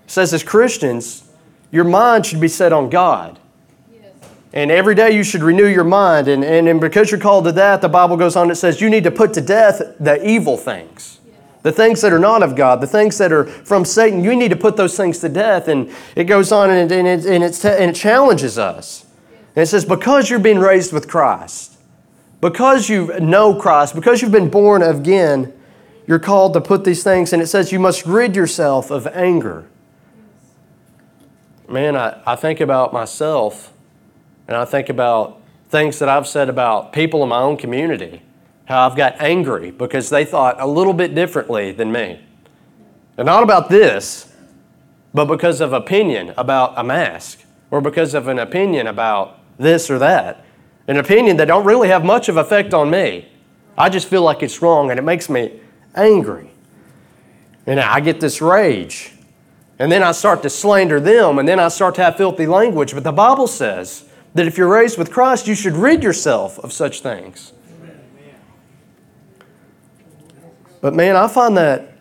says, 0.08 0.34
as 0.34 0.44
Christians, 0.44 1.24
your 1.72 1.86
mind 1.86 2.26
should 2.26 2.42
be 2.42 2.50
set 2.50 2.74
on 2.74 2.90
God. 2.90 3.40
And 4.52 4.70
every 4.70 4.94
day 4.94 5.16
you 5.16 5.24
should 5.24 5.44
renew 5.44 5.68
your 5.68 5.86
mind. 5.86 6.28
And, 6.28 6.44
and, 6.44 6.68
and 6.68 6.82
because 6.82 7.10
you're 7.10 7.22
called 7.22 7.46
to 7.46 7.54
that, 7.54 7.80
the 7.80 7.88
Bible 7.88 8.18
goes 8.18 8.36
on, 8.36 8.52
it 8.52 8.56
says 8.56 8.82
you 8.82 8.90
need 8.90 9.06
to 9.06 9.12
put 9.12 9.34
to 9.36 9.42
death 9.42 9.82
the 9.98 10.28
evil 10.28 10.58
things. 10.58 11.21
The 11.64 11.72
things 11.72 12.02
that 12.02 12.12
are 12.12 12.20
not 12.20 12.42
of 12.42 12.56
God, 12.56 12.82
the 12.82 12.88
things 12.88 13.18
that 13.20 13.32
are 13.32 13.46
from 13.46 13.86
Satan, 13.86 14.24
you 14.24 14.36
need 14.36 14.50
to 14.50 14.56
put 14.56 14.78
those 14.78 14.98
things 14.98 15.20
to 15.20 15.30
death. 15.30 15.68
And 15.68 15.94
it 16.16 16.24
goes 16.24 16.52
on 16.52 16.70
and, 16.72 16.92
and, 16.92 17.08
it, 17.08 17.26
and, 17.26 17.44
and 17.44 17.92
it 17.92 17.96
challenges 17.96 18.58
us. 18.58 19.06
And 19.56 19.64
it 19.64 19.68
says, 19.68 19.86
because 19.86 20.30
you're 20.30 20.40
being 20.40 20.60
raised 20.60 20.92
with 20.92 21.08
Christ, 21.08 21.78
because 22.40 22.90
you 22.90 23.20
know 23.20 23.54
Christ, 23.54 23.94
because 23.94 24.22
you've 24.22 24.32
been 24.32 24.50
born 24.50 24.82
again, 24.82 25.54
you're 26.08 26.20
called 26.20 26.54
to 26.54 26.62
put 26.62 26.84
these 26.84 27.04
things. 27.04 27.32
And 27.32 27.42
it 27.42 27.48
says 27.48 27.72
you 27.72 27.80
must 27.80 28.06
rid 28.06 28.36
yourself 28.36 28.90
of 28.90 29.06
anger. 29.08 29.68
Man, 31.70 31.96
I, 31.96 32.22
I 32.26 32.36
think 32.36 32.60
about 32.60 32.92
myself 32.92 33.72
and 34.48 34.58
I 34.58 34.66
think 34.66 34.90
about 34.90 35.40
things 35.70 36.00
that 36.00 36.10
I've 36.10 36.28
said 36.28 36.50
about 36.50 36.92
people 36.92 37.22
in 37.24 37.30
my 37.30 37.40
own 37.40 37.56
community 37.56 38.24
how 38.66 38.88
I've 38.88 38.96
got 38.96 39.20
angry 39.20 39.72
because 39.72 40.10
they 40.10 40.26
thought 40.26 40.60
a 40.60 40.68
little 40.68 40.94
bit 40.94 41.14
differently 41.14 41.72
than 41.72 41.92
me. 41.92 42.20
And 43.18 43.26
not 43.26 43.44
about 43.44 43.70
this, 43.70 44.34
but 45.14 45.26
because 45.26 45.62
of 45.62 45.74
opinion 45.74 46.34
about 46.38 46.74
a 46.78 46.84
mask 46.84 47.44
or 47.70 47.82
because 47.82 48.14
of 48.14 48.28
an 48.28 48.40
opinion 48.40 48.88
about 48.88 49.40
this 49.58 49.90
or 49.90 50.00
that. 50.00 50.46
An 50.88 50.98
opinion 50.98 51.38
that 51.38 51.46
don't 51.46 51.66
really 51.66 51.90
have 51.90 52.04
much 52.04 52.30
of 52.30 52.38
effect 52.38 52.74
on 52.74 52.90
me. 52.90 53.28
I 53.78 53.90
just 53.90 54.08
feel 54.08 54.22
like 54.22 54.44
it's 54.44 54.62
wrong 54.62 54.90
and 54.90 55.00
it 55.00 55.04
makes 55.04 55.30
me 55.30 55.60
angry. 55.96 56.52
And 57.66 57.80
I 57.80 58.00
get 58.00 58.20
this 58.20 58.42
rage. 58.42 59.14
And 59.80 59.92
then 59.92 60.04
I 60.04 60.12
start 60.12 60.44
to 60.44 60.50
slander 60.50 61.00
them 61.00 61.40
and 61.40 61.48
then 61.48 61.60
I 61.60 61.68
start 61.70 61.96
to 61.96 62.04
have 62.04 62.18
filthy 62.18 62.46
language. 62.46 62.94
But 62.94 63.04
the 63.04 63.12
Bible 63.12 63.48
says 63.48 64.06
that 64.34 64.48
if 64.48 64.58
you're 64.58 64.68
raised 64.68 64.98
with 64.98 65.12
Christ, 65.12 65.48
you 65.48 65.56
should 65.56 65.74
rid 65.74 66.04
yourself 66.04 66.60
of 66.60 66.72
such 66.72 67.02
things. 67.02 67.54
But 70.82 70.96
man, 70.96 71.16
I 71.16 71.28
find 71.28 71.56
that 71.58 71.92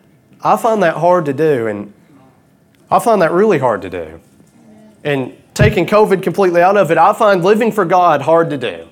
I 0.42 0.56
find 0.56 0.82
that 0.82 0.96
hard 0.96 1.26
to 1.26 1.34
do, 1.34 1.66
and 1.66 1.92
I 2.90 2.98
find 2.98 3.20
that 3.20 3.30
really 3.30 3.58
hard 3.58 3.82
to 3.82 3.90
do. 3.90 4.20
And 5.04 5.36
taking 5.52 5.86
COVID 5.86 6.22
completely 6.22 6.62
out 6.62 6.76
of 6.76 6.90
it, 6.90 6.96
I 6.96 7.12
find 7.12 7.44
living 7.44 7.70
for 7.72 7.84
God 7.84 8.22
hard 8.22 8.48
to 8.50 8.56
do. 8.56 8.88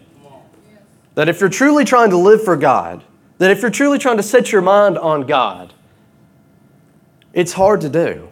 That 1.14 1.28
if 1.28 1.40
you're 1.40 1.48
truly 1.48 1.84
trying 1.84 2.10
to 2.10 2.18
live 2.18 2.44
for 2.44 2.56
God, 2.56 3.02
that 3.38 3.50
if 3.50 3.62
you're 3.62 3.70
truly 3.70 3.98
trying 3.98 4.18
to 4.18 4.22
set 4.22 4.52
your 4.52 4.60
mind 4.60 4.98
on 4.98 5.26
God, 5.26 5.72
it's 7.32 7.54
hard 7.54 7.80
to 7.80 7.88
do. 7.88 8.30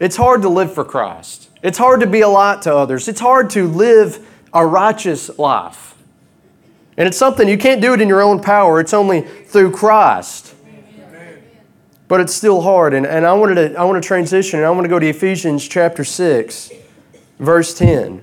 It's 0.00 0.16
hard 0.16 0.42
to 0.42 0.48
live 0.48 0.74
for 0.74 0.84
Christ. 0.84 1.48
It's 1.62 1.78
hard 1.78 2.00
to 2.00 2.06
be 2.06 2.22
a 2.22 2.28
light 2.28 2.62
to 2.62 2.74
others. 2.74 3.06
It's 3.06 3.20
hard 3.20 3.50
to 3.50 3.68
live 3.68 4.26
a 4.52 4.66
righteous 4.66 5.38
life. 5.38 5.94
And 6.96 7.06
it's 7.06 7.16
something 7.16 7.48
you 7.48 7.56
can't 7.56 7.80
do 7.80 7.94
it 7.94 8.00
in 8.00 8.08
your 8.08 8.20
own 8.20 8.42
power, 8.42 8.80
it's 8.80 8.92
only 8.92 9.22
through 9.22 9.70
Christ 9.70 10.52
but 12.12 12.20
it's 12.20 12.34
still 12.34 12.60
hard. 12.60 12.92
And, 12.92 13.06
and 13.06 13.24
I, 13.24 13.32
wanted 13.32 13.54
to, 13.54 13.74
I 13.74 13.84
want 13.84 14.02
to 14.02 14.06
transition 14.06 14.58
and 14.58 14.66
I 14.66 14.70
want 14.70 14.84
to 14.84 14.88
go 14.90 14.98
to 14.98 15.08
Ephesians 15.08 15.66
chapter 15.66 16.04
6, 16.04 16.70
verse 17.38 17.72
10. 17.72 18.22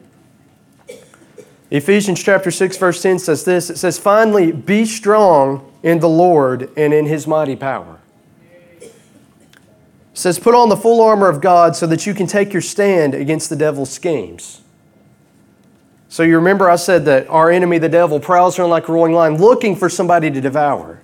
Ephesians 1.71 2.21
chapter 2.21 2.51
6, 2.51 2.77
verse 2.77 3.01
10 3.01 3.17
says 3.17 3.45
this 3.45 3.71
It 3.71 3.79
says, 3.79 3.97
Finally, 3.97 4.51
be 4.51 4.85
strong 4.85 5.73
in 5.81 6.01
the 6.01 6.07
Lord 6.07 6.69
and 6.77 6.93
in 6.93 7.07
his 7.07 7.25
mighty 7.25 7.55
power. 7.55 7.99
It 8.79 8.93
says, 10.13 10.37
Put 10.37 10.53
on 10.53 10.69
the 10.69 10.77
full 10.77 11.01
armor 11.01 11.27
of 11.27 11.41
God 11.41 11.75
so 11.75 11.87
that 11.87 12.05
you 12.05 12.13
can 12.13 12.27
take 12.27 12.53
your 12.53 12.61
stand 12.61 13.15
against 13.15 13.49
the 13.49 13.55
devil's 13.55 13.89
schemes. 13.89 14.61
So 16.09 16.21
you 16.21 16.35
remember 16.35 16.69
I 16.69 16.75
said 16.75 17.05
that 17.05 17.27
our 17.27 17.49
enemy, 17.49 17.79
the 17.79 17.89
devil, 17.89 18.19
prowls 18.19 18.59
around 18.59 18.69
like 18.69 18.87
a 18.87 18.91
roaring 18.91 19.15
lion 19.15 19.37
looking 19.39 19.75
for 19.75 19.89
somebody 19.89 20.29
to 20.29 20.39
devour. 20.39 21.01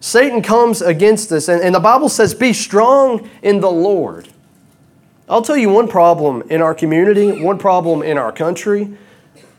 Satan 0.00 0.40
comes 0.40 0.80
against 0.80 1.30
us, 1.30 1.48
and, 1.48 1.62
and 1.62 1.74
the 1.74 1.80
Bible 1.80 2.08
says, 2.08 2.34
Be 2.34 2.54
strong 2.54 3.28
in 3.42 3.60
the 3.60 3.70
Lord. 3.70 4.28
I'll 5.28 5.42
tell 5.42 5.56
you 5.56 5.68
one 5.68 5.86
problem 5.86 6.42
in 6.50 6.60
our 6.60 6.74
community, 6.74 7.42
one 7.42 7.58
problem 7.58 8.02
in 8.02 8.18
our 8.18 8.32
country, 8.32 8.96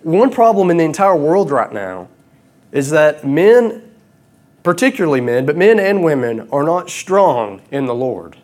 one 0.02 0.32
problem 0.32 0.72
in 0.72 0.78
the 0.78 0.84
entire 0.84 1.16
world 1.16 1.52
right 1.52 1.72
now 1.72 2.10
is 2.72 2.90
that 2.90 3.26
men, 3.26 3.90
particularly 4.64 5.22
men, 5.22 5.46
but 5.46 5.56
men 5.56 5.80
and 5.80 6.04
women, 6.04 6.50
are 6.52 6.64
not 6.64 6.90
strong 6.90 7.62
in 7.70 7.86
the 7.86 7.96
Lord. 7.96 8.38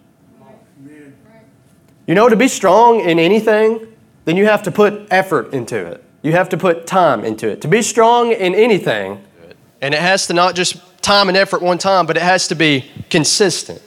You 2.06 2.16
know, 2.16 2.30
to 2.30 2.36
be 2.38 2.48
strong 2.48 3.02
in 3.02 3.20
anything, 3.20 3.86
then 4.24 4.38
you 4.38 4.46
have 4.46 4.64
to 4.64 4.72
put 4.72 5.08
effort 5.12 5.54
into 5.54 5.78
it. 5.78 6.04
You 6.22 6.32
have 6.34 6.50
to 6.50 6.58
put 6.58 6.88
time 6.88 7.26
into 7.26 7.50
it. 7.50 7.62
To 7.62 7.68
be 7.68 7.82
strong 7.82 8.32
in 8.32 8.56
anything, 8.56 9.24
and 9.82 9.94
it 9.94 10.02
has 10.02 10.28
to 10.28 10.34
not 10.34 10.56
just 10.56 10.78
time 11.08 11.30
and 11.30 11.38
effort 11.38 11.62
one 11.62 11.78
time, 11.78 12.06
but 12.06 12.18
it 12.18 12.24
has 12.24 12.50
to 12.50 12.56
be 12.56 12.92
consistent. 13.10 13.82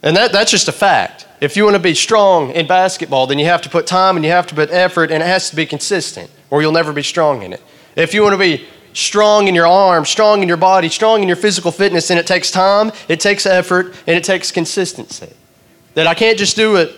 And 0.00 0.16
that, 0.16 0.30
that's 0.30 0.52
just 0.52 0.68
a 0.68 0.72
fact. 0.72 1.26
If 1.40 1.56
you 1.56 1.64
want 1.64 1.74
to 1.74 1.82
be 1.82 1.94
strong 1.94 2.50
in 2.50 2.68
basketball, 2.68 3.26
then 3.26 3.40
you 3.40 3.46
have 3.46 3.62
to 3.62 3.68
put 3.68 3.84
time 3.84 4.14
and 4.14 4.24
you 4.24 4.30
have 4.30 4.46
to 4.46 4.54
put 4.54 4.70
effort, 4.70 5.10
and 5.10 5.20
it 5.22 5.26
has 5.26 5.50
to 5.50 5.56
be 5.56 5.66
consistent, 5.66 6.30
or 6.50 6.62
you'll 6.62 6.70
never 6.70 6.92
be 6.92 7.02
strong 7.02 7.42
in 7.42 7.52
it. 7.52 7.60
If 7.96 8.14
you 8.14 8.22
want 8.22 8.34
to 8.34 8.38
be 8.38 8.64
strong 8.92 9.48
in 9.48 9.56
your 9.56 9.66
arms, 9.66 10.08
strong 10.08 10.40
in 10.40 10.46
your 10.46 10.56
body, 10.56 10.88
strong 10.88 11.20
in 11.22 11.26
your 11.26 11.36
physical 11.36 11.72
fitness, 11.72 12.08
then 12.08 12.16
it 12.16 12.28
takes 12.28 12.52
time, 12.52 12.92
it 13.08 13.18
takes 13.18 13.44
effort, 13.44 13.86
and 14.06 14.16
it 14.16 14.22
takes 14.22 14.52
consistency. 14.52 15.32
That 15.94 16.06
I 16.06 16.14
can't 16.14 16.38
just 16.38 16.54
do 16.54 16.76
it 16.76 16.92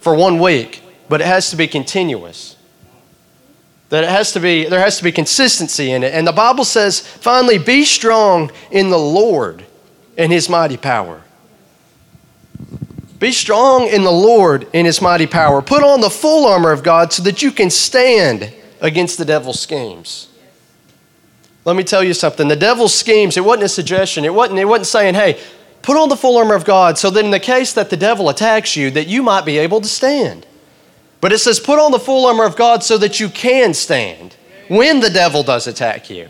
for 0.00 0.14
one 0.14 0.38
week, 0.38 0.82
but 1.08 1.22
it 1.22 1.26
has 1.26 1.48
to 1.50 1.56
be 1.56 1.66
continuous 1.66 2.56
that 3.90 4.04
it 4.04 4.10
has 4.10 4.32
to 4.32 4.40
be 4.40 4.64
there 4.64 4.80
has 4.80 4.96
to 4.98 5.04
be 5.04 5.12
consistency 5.12 5.90
in 5.92 6.02
it. 6.02 6.14
And 6.14 6.26
the 6.26 6.32
bible 6.32 6.64
says 6.64 7.00
finally 7.00 7.58
be 7.58 7.84
strong 7.84 8.50
in 8.70 8.88
the 8.88 8.98
lord 8.98 9.64
and 10.16 10.32
his 10.32 10.48
mighty 10.48 10.76
power. 10.76 11.22
Be 13.18 13.32
strong 13.32 13.86
in 13.88 14.02
the 14.02 14.10
lord 14.10 14.66
and 14.72 14.86
his 14.86 15.02
mighty 15.02 15.26
power. 15.26 15.60
Put 15.60 15.82
on 15.82 16.00
the 16.00 16.08
full 16.08 16.46
armor 16.46 16.72
of 16.72 16.82
god 16.82 17.12
so 17.12 17.22
that 17.24 17.42
you 17.42 17.50
can 17.50 17.68
stand 17.68 18.52
against 18.80 19.18
the 19.18 19.24
devil's 19.26 19.60
schemes. 19.60 20.28
Let 21.66 21.76
me 21.76 21.84
tell 21.84 22.02
you 22.02 22.14
something. 22.14 22.48
The 22.48 22.56
devil's 22.56 22.94
schemes 22.94 23.36
it 23.36 23.44
wasn't 23.44 23.64
a 23.64 23.68
suggestion. 23.68 24.24
It 24.24 24.32
wasn't 24.32 24.60
it 24.60 24.64
wasn't 24.64 24.86
saying 24.86 25.14
hey 25.14 25.40
put 25.82 25.96
on 25.96 26.08
the 26.08 26.16
full 26.16 26.36
armor 26.36 26.54
of 26.54 26.64
god 26.64 26.96
so 26.96 27.10
that 27.10 27.24
in 27.24 27.30
the 27.32 27.40
case 27.40 27.72
that 27.72 27.90
the 27.90 27.96
devil 27.96 28.28
attacks 28.28 28.76
you 28.76 28.90
that 28.92 29.08
you 29.08 29.22
might 29.22 29.44
be 29.44 29.58
able 29.58 29.80
to 29.80 29.88
stand 29.88 30.46
but 31.20 31.32
it 31.32 31.38
says, 31.38 31.60
put 31.60 31.78
on 31.78 31.92
the 31.92 31.98
full 31.98 32.26
armor 32.26 32.44
of 32.44 32.56
God 32.56 32.82
so 32.82 32.96
that 32.98 33.20
you 33.20 33.28
can 33.28 33.74
stand 33.74 34.36
when 34.68 35.00
the 35.00 35.10
devil 35.10 35.42
does 35.42 35.66
attack 35.66 36.08
you. 36.08 36.28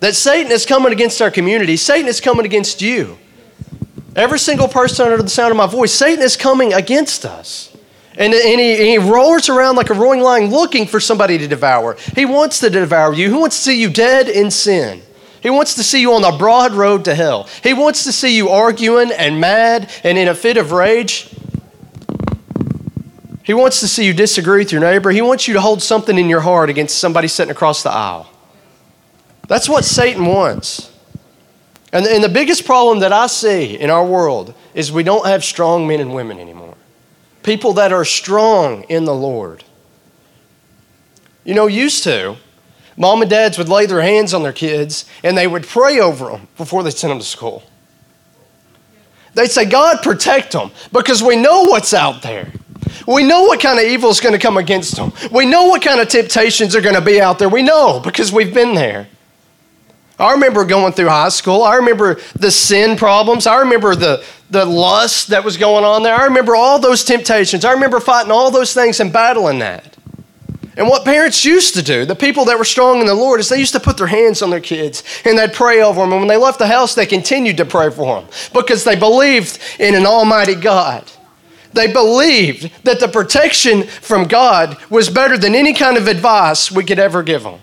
That 0.00 0.14
Satan 0.14 0.52
is 0.52 0.66
coming 0.66 0.92
against 0.92 1.20
our 1.20 1.30
community, 1.30 1.76
Satan 1.76 2.08
is 2.08 2.20
coming 2.20 2.46
against 2.46 2.82
you. 2.82 3.18
Every 4.16 4.38
single 4.38 4.68
person 4.68 5.06
under 5.06 5.22
the 5.22 5.28
sound 5.28 5.50
of 5.50 5.56
my 5.56 5.66
voice, 5.66 5.92
Satan 5.92 6.22
is 6.22 6.36
coming 6.36 6.72
against 6.72 7.24
us. 7.24 7.76
And, 8.16 8.32
and 8.32 8.60
he, 8.60 8.76
he 8.76 8.98
roars 8.98 9.48
around 9.48 9.74
like 9.74 9.90
a 9.90 9.94
roaring 9.94 10.20
lion 10.20 10.50
looking 10.50 10.86
for 10.86 11.00
somebody 11.00 11.36
to 11.38 11.48
devour. 11.48 11.96
He 12.14 12.24
wants 12.24 12.60
to 12.60 12.70
devour 12.70 13.12
you. 13.12 13.28
He 13.28 13.36
wants 13.36 13.56
to 13.56 13.62
see 13.62 13.80
you 13.80 13.90
dead 13.90 14.28
in 14.28 14.52
sin. 14.52 15.02
He 15.42 15.50
wants 15.50 15.74
to 15.74 15.82
see 15.82 16.00
you 16.00 16.14
on 16.14 16.22
the 16.22 16.30
broad 16.38 16.72
road 16.72 17.04
to 17.06 17.14
hell. 17.14 17.48
He 17.62 17.74
wants 17.74 18.04
to 18.04 18.12
see 18.12 18.36
you 18.36 18.50
arguing 18.50 19.10
and 19.10 19.40
mad 19.40 19.90
and 20.04 20.16
in 20.16 20.28
a 20.28 20.34
fit 20.34 20.56
of 20.56 20.70
rage. 20.70 21.28
He 23.44 23.52
wants 23.52 23.80
to 23.80 23.88
see 23.88 24.06
you 24.06 24.14
disagree 24.14 24.60
with 24.60 24.72
your 24.72 24.80
neighbor. 24.80 25.10
He 25.10 25.20
wants 25.20 25.46
you 25.46 25.54
to 25.54 25.60
hold 25.60 25.82
something 25.82 26.16
in 26.18 26.30
your 26.30 26.40
heart 26.40 26.70
against 26.70 26.98
somebody 26.98 27.28
sitting 27.28 27.52
across 27.52 27.82
the 27.82 27.90
aisle. 27.90 28.28
That's 29.46 29.68
what 29.68 29.84
Satan 29.84 30.24
wants. 30.24 30.90
And, 31.92 32.06
and 32.06 32.24
the 32.24 32.30
biggest 32.30 32.64
problem 32.64 33.00
that 33.00 33.12
I 33.12 33.26
see 33.26 33.78
in 33.78 33.90
our 33.90 34.04
world 34.04 34.54
is 34.72 34.90
we 34.90 35.02
don't 35.02 35.26
have 35.26 35.44
strong 35.44 35.86
men 35.86 36.00
and 36.00 36.14
women 36.14 36.38
anymore. 36.38 36.74
People 37.42 37.74
that 37.74 37.92
are 37.92 38.06
strong 38.06 38.84
in 38.84 39.04
the 39.04 39.14
Lord. 39.14 39.62
You 41.44 41.54
know, 41.54 41.66
used 41.66 42.02
to, 42.04 42.36
mom 42.96 43.20
and 43.20 43.30
dads 43.30 43.58
would 43.58 43.68
lay 43.68 43.84
their 43.84 44.00
hands 44.00 44.32
on 44.32 44.42
their 44.42 44.54
kids 44.54 45.04
and 45.22 45.36
they 45.36 45.46
would 45.46 45.66
pray 45.66 46.00
over 46.00 46.30
them 46.30 46.48
before 46.56 46.82
they 46.82 46.90
sent 46.90 47.10
them 47.10 47.18
to 47.18 47.24
school. 47.24 47.62
They'd 49.34 49.50
say, 49.50 49.66
God, 49.66 50.02
protect 50.02 50.52
them 50.52 50.70
because 50.92 51.22
we 51.22 51.36
know 51.36 51.64
what's 51.64 51.92
out 51.92 52.22
there. 52.22 52.50
We 53.06 53.22
know 53.22 53.42
what 53.42 53.60
kind 53.60 53.78
of 53.78 53.84
evil 53.84 54.10
is 54.10 54.20
going 54.20 54.32
to 54.32 54.38
come 54.38 54.56
against 54.56 54.96
them. 54.96 55.12
We 55.30 55.46
know 55.46 55.64
what 55.64 55.82
kind 55.82 56.00
of 56.00 56.08
temptations 56.08 56.74
are 56.74 56.80
going 56.80 56.94
to 56.94 57.00
be 57.00 57.20
out 57.20 57.38
there. 57.38 57.48
We 57.48 57.62
know 57.62 58.00
because 58.00 58.32
we've 58.32 58.54
been 58.54 58.74
there. 58.74 59.08
I 60.18 60.32
remember 60.32 60.64
going 60.64 60.92
through 60.92 61.08
high 61.08 61.30
school. 61.30 61.62
I 61.62 61.76
remember 61.76 62.20
the 62.36 62.50
sin 62.50 62.96
problems. 62.96 63.46
I 63.46 63.58
remember 63.60 63.96
the, 63.96 64.24
the 64.48 64.64
lust 64.64 65.28
that 65.28 65.44
was 65.44 65.56
going 65.56 65.84
on 65.84 66.04
there. 66.04 66.14
I 66.14 66.24
remember 66.24 66.54
all 66.54 66.78
those 66.78 67.04
temptations. 67.04 67.64
I 67.64 67.72
remember 67.72 67.98
fighting 67.98 68.30
all 68.30 68.50
those 68.50 68.72
things 68.72 69.00
and 69.00 69.12
battling 69.12 69.58
that. 69.58 69.96
And 70.76 70.88
what 70.88 71.04
parents 71.04 71.44
used 71.44 71.74
to 71.74 71.82
do, 71.82 72.04
the 72.04 72.16
people 72.16 72.44
that 72.46 72.58
were 72.58 72.64
strong 72.64 73.00
in 73.00 73.06
the 73.06 73.14
Lord, 73.14 73.38
is 73.38 73.48
they 73.48 73.58
used 73.58 73.74
to 73.74 73.80
put 73.80 73.96
their 73.96 74.08
hands 74.08 74.42
on 74.42 74.50
their 74.50 74.60
kids 74.60 75.04
and 75.24 75.38
they'd 75.38 75.52
pray 75.52 75.82
over 75.82 76.00
them. 76.00 76.12
And 76.12 76.20
when 76.20 76.28
they 76.28 76.36
left 76.36 76.58
the 76.58 76.66
house, 76.66 76.94
they 76.94 77.06
continued 77.06 77.56
to 77.58 77.64
pray 77.64 77.90
for 77.90 78.20
them 78.20 78.30
because 78.52 78.84
they 78.84 78.96
believed 78.96 79.58
in 79.78 79.94
an 79.94 80.06
almighty 80.06 80.56
God. 80.56 81.10
They 81.74 81.92
believed 81.92 82.70
that 82.84 83.00
the 83.00 83.08
protection 83.08 83.82
from 83.82 84.28
God 84.28 84.76
was 84.88 85.10
better 85.10 85.36
than 85.36 85.54
any 85.54 85.74
kind 85.74 85.96
of 85.96 86.06
advice 86.06 86.70
we 86.70 86.84
could 86.84 87.00
ever 87.00 87.22
give 87.22 87.42
them. 87.42 87.58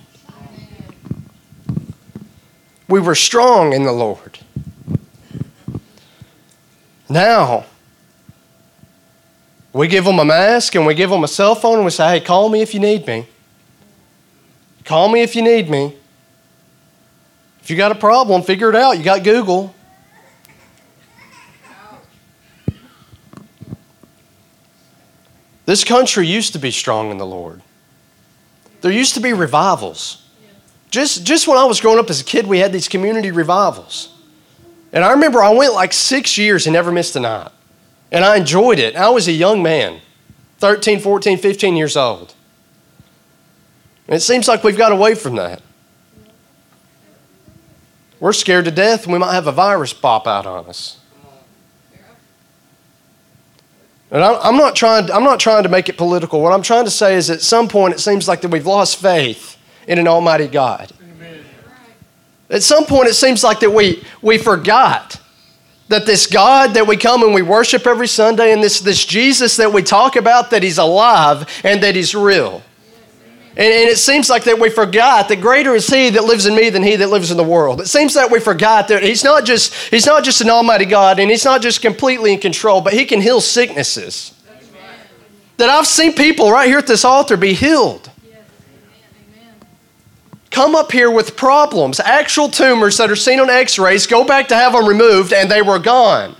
We 2.89 2.99
were 2.99 3.15
strong 3.15 3.71
in 3.71 3.83
the 3.83 3.93
Lord. 3.93 4.39
Now, 7.07 7.65
we 9.71 9.87
give 9.87 10.03
them 10.03 10.19
a 10.19 10.25
mask 10.25 10.75
and 10.75 10.85
we 10.85 10.93
give 10.93 11.09
them 11.09 11.23
a 11.23 11.27
cell 11.27 11.55
phone 11.55 11.75
and 11.75 11.85
we 11.85 11.91
say, 11.91 12.19
hey, 12.19 12.19
call 12.19 12.49
me 12.49 12.61
if 12.61 12.73
you 12.73 12.81
need 12.81 13.07
me. 13.07 13.27
Call 14.83 15.07
me 15.07 15.21
if 15.21 15.35
you 15.35 15.41
need 15.41 15.69
me. 15.69 15.95
If 17.61 17.69
you 17.69 17.77
got 17.77 17.91
a 17.91 17.95
problem, 17.95 18.41
figure 18.41 18.69
it 18.69 18.75
out. 18.75 18.97
You 18.97 19.03
got 19.03 19.23
Google. 19.23 19.73
This 25.71 25.85
country 25.85 26.27
used 26.27 26.51
to 26.51 26.59
be 26.59 26.69
strong 26.69 27.11
in 27.11 27.17
the 27.17 27.25
Lord. 27.25 27.61
There 28.81 28.91
used 28.91 29.13
to 29.13 29.21
be 29.21 29.31
revivals. 29.31 30.21
Just, 30.89 31.25
just 31.25 31.47
when 31.47 31.57
I 31.57 31.63
was 31.63 31.79
growing 31.79 31.97
up 31.97 32.09
as 32.09 32.19
a 32.19 32.25
kid, 32.25 32.45
we 32.45 32.59
had 32.59 32.73
these 32.73 32.89
community 32.89 33.31
revivals. 33.31 34.13
And 34.91 35.05
I 35.05 35.11
remember 35.11 35.41
I 35.41 35.51
went 35.51 35.73
like 35.73 35.93
six 35.93 36.37
years 36.37 36.67
and 36.67 36.73
never 36.73 36.91
missed 36.91 37.15
a 37.15 37.21
night. 37.21 37.53
And 38.11 38.25
I 38.25 38.35
enjoyed 38.35 38.79
it. 38.79 38.97
I 38.97 39.07
was 39.11 39.29
a 39.29 39.31
young 39.31 39.63
man, 39.63 40.01
13, 40.57 40.99
14, 40.99 41.37
15 41.37 41.77
years 41.77 41.95
old. 41.95 42.35
And 44.07 44.17
it 44.17 44.19
seems 44.19 44.49
like 44.49 44.65
we've 44.65 44.77
got 44.77 44.91
away 44.91 45.15
from 45.15 45.37
that. 45.37 45.61
We're 48.19 48.33
scared 48.33 48.65
to 48.65 48.71
death 48.71 49.07
we 49.07 49.17
might 49.17 49.35
have 49.35 49.47
a 49.47 49.53
virus 49.53 49.93
pop 49.93 50.27
out 50.27 50.45
on 50.45 50.65
us. 50.65 50.97
And 54.11 54.21
I'm 54.21 54.57
not, 54.57 54.75
trying, 54.75 55.09
I'm 55.09 55.23
not 55.23 55.39
trying 55.39 55.63
to 55.63 55.69
make 55.69 55.87
it 55.87 55.97
political. 55.97 56.41
What 56.41 56.51
I'm 56.51 56.61
trying 56.61 56.83
to 56.83 56.91
say 56.91 57.15
is 57.15 57.29
at 57.29 57.41
some 57.41 57.69
point 57.69 57.93
it 57.93 57.99
seems 57.99 58.27
like 58.27 58.41
that 58.41 58.49
we've 58.49 58.67
lost 58.67 58.97
faith 58.97 59.57
in 59.87 59.97
an 59.99 60.07
almighty 60.07 60.47
God. 60.47 60.91
Amen. 61.01 61.45
At 62.49 62.61
some 62.61 62.85
point 62.85 63.07
it 63.07 63.13
seems 63.13 63.41
like 63.41 63.61
that 63.61 63.71
we, 63.71 64.03
we 64.21 64.37
forgot 64.37 65.17
that 65.87 66.05
this 66.05 66.27
God 66.27 66.73
that 66.73 66.87
we 66.87 66.97
come 66.97 67.23
and 67.23 67.33
we 67.33 67.41
worship 67.41 67.87
every 67.87 68.07
Sunday 68.07 68.51
and 68.51 68.61
this, 68.61 68.81
this 68.81 69.05
Jesus 69.05 69.55
that 69.55 69.71
we 69.71 69.81
talk 69.81 70.17
about, 70.17 70.49
that 70.49 70.61
he's 70.61 70.77
alive 70.77 71.47
and 71.63 71.81
that 71.81 71.95
he's 71.95 72.13
real. 72.13 72.63
And, 73.51 73.59
and, 73.59 73.89
it 73.89 73.97
seems 73.97 74.29
like 74.29 74.45
that 74.45 74.59
we 74.59 74.69
forgot 74.69 75.27
that 75.27 75.41
greater 75.41 75.75
is 75.75 75.87
he 75.87 76.09
that 76.11 76.23
lives 76.23 76.45
in 76.45 76.55
me 76.55 76.69
than 76.69 76.83
he 76.83 76.95
that 76.95 77.09
lives 77.09 77.31
in 77.31 77.37
the 77.37 77.43
world. 77.43 77.81
It 77.81 77.87
seems 77.87 78.13
that 78.13 78.31
we 78.31 78.39
forgot 78.39 78.87
that 78.87 79.03
he's 79.03 79.25
not 79.25 79.43
just, 79.43 79.73
he's 79.89 80.05
not 80.05 80.23
just 80.23 80.39
an 80.39 80.49
almighty 80.49 80.85
God 80.85 81.19
and 81.19 81.29
he's 81.29 81.43
not 81.43 81.61
just 81.61 81.81
completely 81.81 82.31
in 82.31 82.39
control, 82.39 82.79
but 82.79 82.93
he 82.93 83.03
can 83.03 83.19
heal 83.19 83.41
sicknesses. 83.41 84.33
Amen. 84.47 85.07
That 85.57 85.69
I've 85.69 85.85
seen 85.85 86.13
people 86.13 86.49
right 86.49 86.67
here 86.67 86.77
at 86.77 86.87
this 86.87 87.03
altar 87.03 87.35
be 87.35 87.53
healed. 87.53 88.09
Come 90.49 90.75
up 90.75 90.91
here 90.91 91.09
with 91.09 91.35
problems, 91.35 91.99
actual 92.01 92.49
tumors 92.49 92.97
that 92.97 93.09
are 93.09 93.15
seen 93.15 93.39
on 93.39 93.49
x 93.49 93.79
rays, 93.79 94.05
go 94.05 94.25
back 94.25 94.49
to 94.49 94.55
have 94.55 94.73
them 94.73 94.85
removed, 94.85 95.33
and 95.33 95.49
they 95.49 95.61
were 95.61 95.79
gone. 95.79 96.35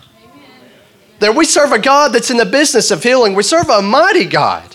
That 1.20 1.36
we 1.36 1.46
serve 1.46 1.72
a 1.72 1.80
God 1.80 2.14
that's 2.14 2.30
in 2.30 2.38
the 2.38 2.46
business 2.46 2.92
of 2.92 3.04
healing. 3.04 3.36
We 3.36 3.44
serve 3.44 3.70
a 3.70 3.82
mighty 3.82 4.26
God. 4.26 4.71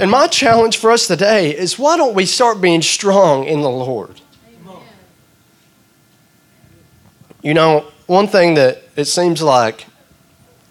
And 0.00 0.10
my 0.10 0.28
challenge 0.28 0.78
for 0.78 0.90
us 0.90 1.06
today 1.06 1.54
is 1.54 1.78
why 1.78 1.98
don't 1.98 2.14
we 2.14 2.24
start 2.24 2.58
being 2.58 2.80
strong 2.80 3.44
in 3.44 3.60
the 3.60 3.68
Lord? 3.68 4.18
You 7.42 7.52
know, 7.52 7.84
one 8.06 8.26
thing 8.26 8.54
that 8.54 8.82
it 8.96 9.04
seems 9.04 9.42
like 9.42 9.86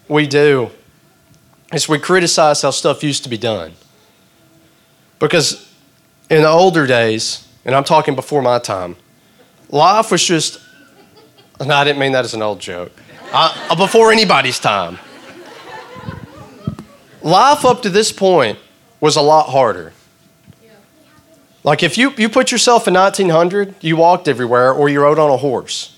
we 0.08 0.26
do 0.26 0.70
is 1.72 1.88
we 1.88 2.00
criticize 2.00 2.62
how 2.62 2.72
stuff 2.72 3.04
used 3.04 3.22
to 3.22 3.28
be 3.28 3.38
done. 3.38 3.74
Because 5.20 5.72
in 6.28 6.42
the 6.42 6.48
older 6.48 6.84
days, 6.88 7.46
and 7.64 7.72
I'm 7.76 7.84
talking 7.84 8.16
before 8.16 8.42
my 8.42 8.58
time, 8.58 8.96
life 9.68 10.10
was 10.10 10.24
just, 10.24 10.60
no, 11.64 11.72
I 11.72 11.84
didn't 11.84 12.00
mean 12.00 12.12
that 12.12 12.24
as 12.24 12.34
an 12.34 12.42
old 12.42 12.58
joke, 12.58 12.90
I, 13.32 13.76
before 13.76 14.10
anybody's 14.10 14.58
time. 14.58 14.98
Life 17.22 17.64
up 17.64 17.82
to 17.82 17.90
this 17.90 18.10
point 18.10 18.58
was 19.00 19.16
a 19.16 19.22
lot 19.22 19.48
harder. 19.50 19.92
Like 21.62 21.82
if 21.82 21.98
you, 21.98 22.12
you 22.16 22.28
put 22.28 22.50
yourself 22.50 22.88
in 22.88 22.94
1900, 22.94 23.74
you 23.80 23.96
walked 23.96 24.28
everywhere 24.28 24.72
or 24.72 24.88
you 24.88 25.02
rode 25.02 25.18
on 25.18 25.30
a 25.30 25.36
horse. 25.36 25.96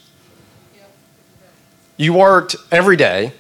You 1.97 2.15
worked 2.15 2.57
every 2.71 2.97
day. 2.97 3.33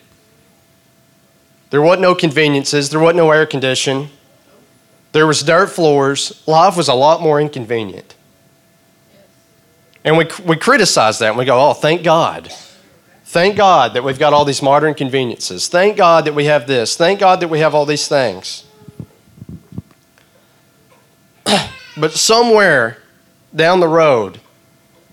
There 1.71 1.83
wasn't 1.83 2.03
no 2.03 2.15
conveniences, 2.15 2.91
there 2.91 3.01
wasn't 3.01 3.17
no 3.17 3.31
air 3.31 3.47
condition. 3.47 4.11
There 5.13 5.27
was 5.27 5.43
dirt 5.43 5.69
floors. 5.69 6.43
Life 6.47 6.77
was 6.77 6.89
a 6.89 6.95
lot 6.95 7.21
more 7.21 7.41
inconvenient. 7.41 8.15
And 10.05 10.17
we, 10.17 10.27
we 10.47 10.57
criticize 10.57 11.19
that 11.19 11.31
and 11.31 11.39
we 11.39 11.45
go, 11.45 11.71
oh, 11.71 11.75
thank 11.75 12.03
God. 12.03 12.51
Thank 13.25 13.57
God 13.57 13.95
that 13.95 14.05
we've 14.05 14.19
got 14.19 14.33
all 14.33 14.45
these 14.45 14.63
modern 14.63 14.95
conveniences. 14.95 15.69
Thank 15.69 15.97
God 15.97 16.25
that 16.25 16.35
we 16.35 16.47
have 16.47 16.67
this. 16.67 16.97
Thank 16.97 17.21
God 17.21 17.41
that 17.41 17.49
we 17.49 17.61
have 17.61 17.75
all 17.75 17.87
these 17.87 18.09
things. 18.09 18.65
but 21.97 22.13
somewhere 22.13 22.99
down 23.55 23.81
the 23.81 23.89
road, 23.89 24.41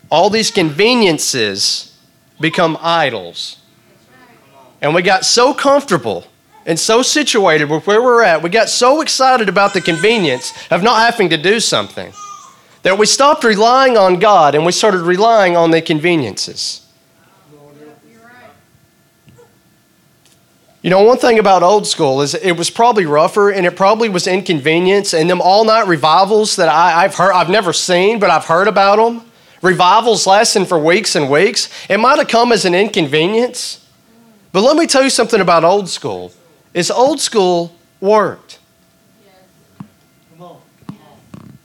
all 0.09 0.29
these 0.29 0.51
conveniences 0.51 1.97
become 2.39 2.77
idols. 2.81 3.57
And 4.81 4.95
we 4.95 5.01
got 5.01 5.25
so 5.25 5.53
comfortable 5.53 6.25
and 6.65 6.79
so 6.79 7.01
situated 7.01 7.69
with 7.69 7.85
where 7.87 8.01
we're 8.01 8.23
at, 8.23 8.41
we 8.41 8.49
got 8.49 8.69
so 8.69 9.01
excited 9.01 9.49
about 9.49 9.73
the 9.73 9.81
convenience 9.81 10.53
of 10.71 10.83
not 10.83 11.01
having 11.01 11.29
to 11.29 11.37
do 11.37 11.59
something 11.59 12.13
that 12.83 12.97
we 12.97 13.05
stopped 13.05 13.43
relying 13.43 13.97
on 13.97 14.19
God 14.19 14.55
and 14.55 14.65
we 14.65 14.71
started 14.71 15.01
relying 15.01 15.57
on 15.57 15.71
the 15.71 15.81
conveniences. 15.81 16.85
You 20.81 20.89
know, 20.89 21.01
one 21.01 21.17
thing 21.17 21.39
about 21.39 21.61
old 21.61 21.85
school 21.87 22.21
is 22.21 22.33
it 22.33 22.53
was 22.53 22.69
probably 22.69 23.05
rougher 23.05 23.49
and 23.49 23.65
it 23.65 23.75
probably 23.75 24.07
was 24.07 24.27
inconvenience. 24.27 25.13
And 25.13 25.29
them 25.29 25.41
all 25.41 25.65
night 25.65 25.87
revivals 25.87 26.55
that 26.55 26.69
I, 26.69 27.01
have 27.01 27.15
heard, 27.15 27.33
I've 27.33 27.49
never 27.49 27.73
seen, 27.73 28.17
but 28.17 28.29
I've 28.29 28.45
heard 28.45 28.69
about 28.69 28.95
them. 28.95 29.29
Revivals 29.61 30.25
lasting 30.25 30.65
for 30.65 30.79
weeks 30.79 31.15
and 31.15 31.29
weeks. 31.29 31.69
It 31.89 31.99
might 31.99 32.17
have 32.17 32.29
come 32.29 32.53
as 32.53 32.63
an 32.63 32.73
inconvenience. 32.73 33.85
But 34.53 34.61
let 34.61 34.77
me 34.77 34.87
tell 34.87 35.03
you 35.03 35.09
something 35.09 35.41
about 35.41 35.65
old 35.65 35.89
school. 35.89 36.31
It's 36.73 36.89
old 36.89 37.19
school 37.19 37.75
worked. 37.99 38.59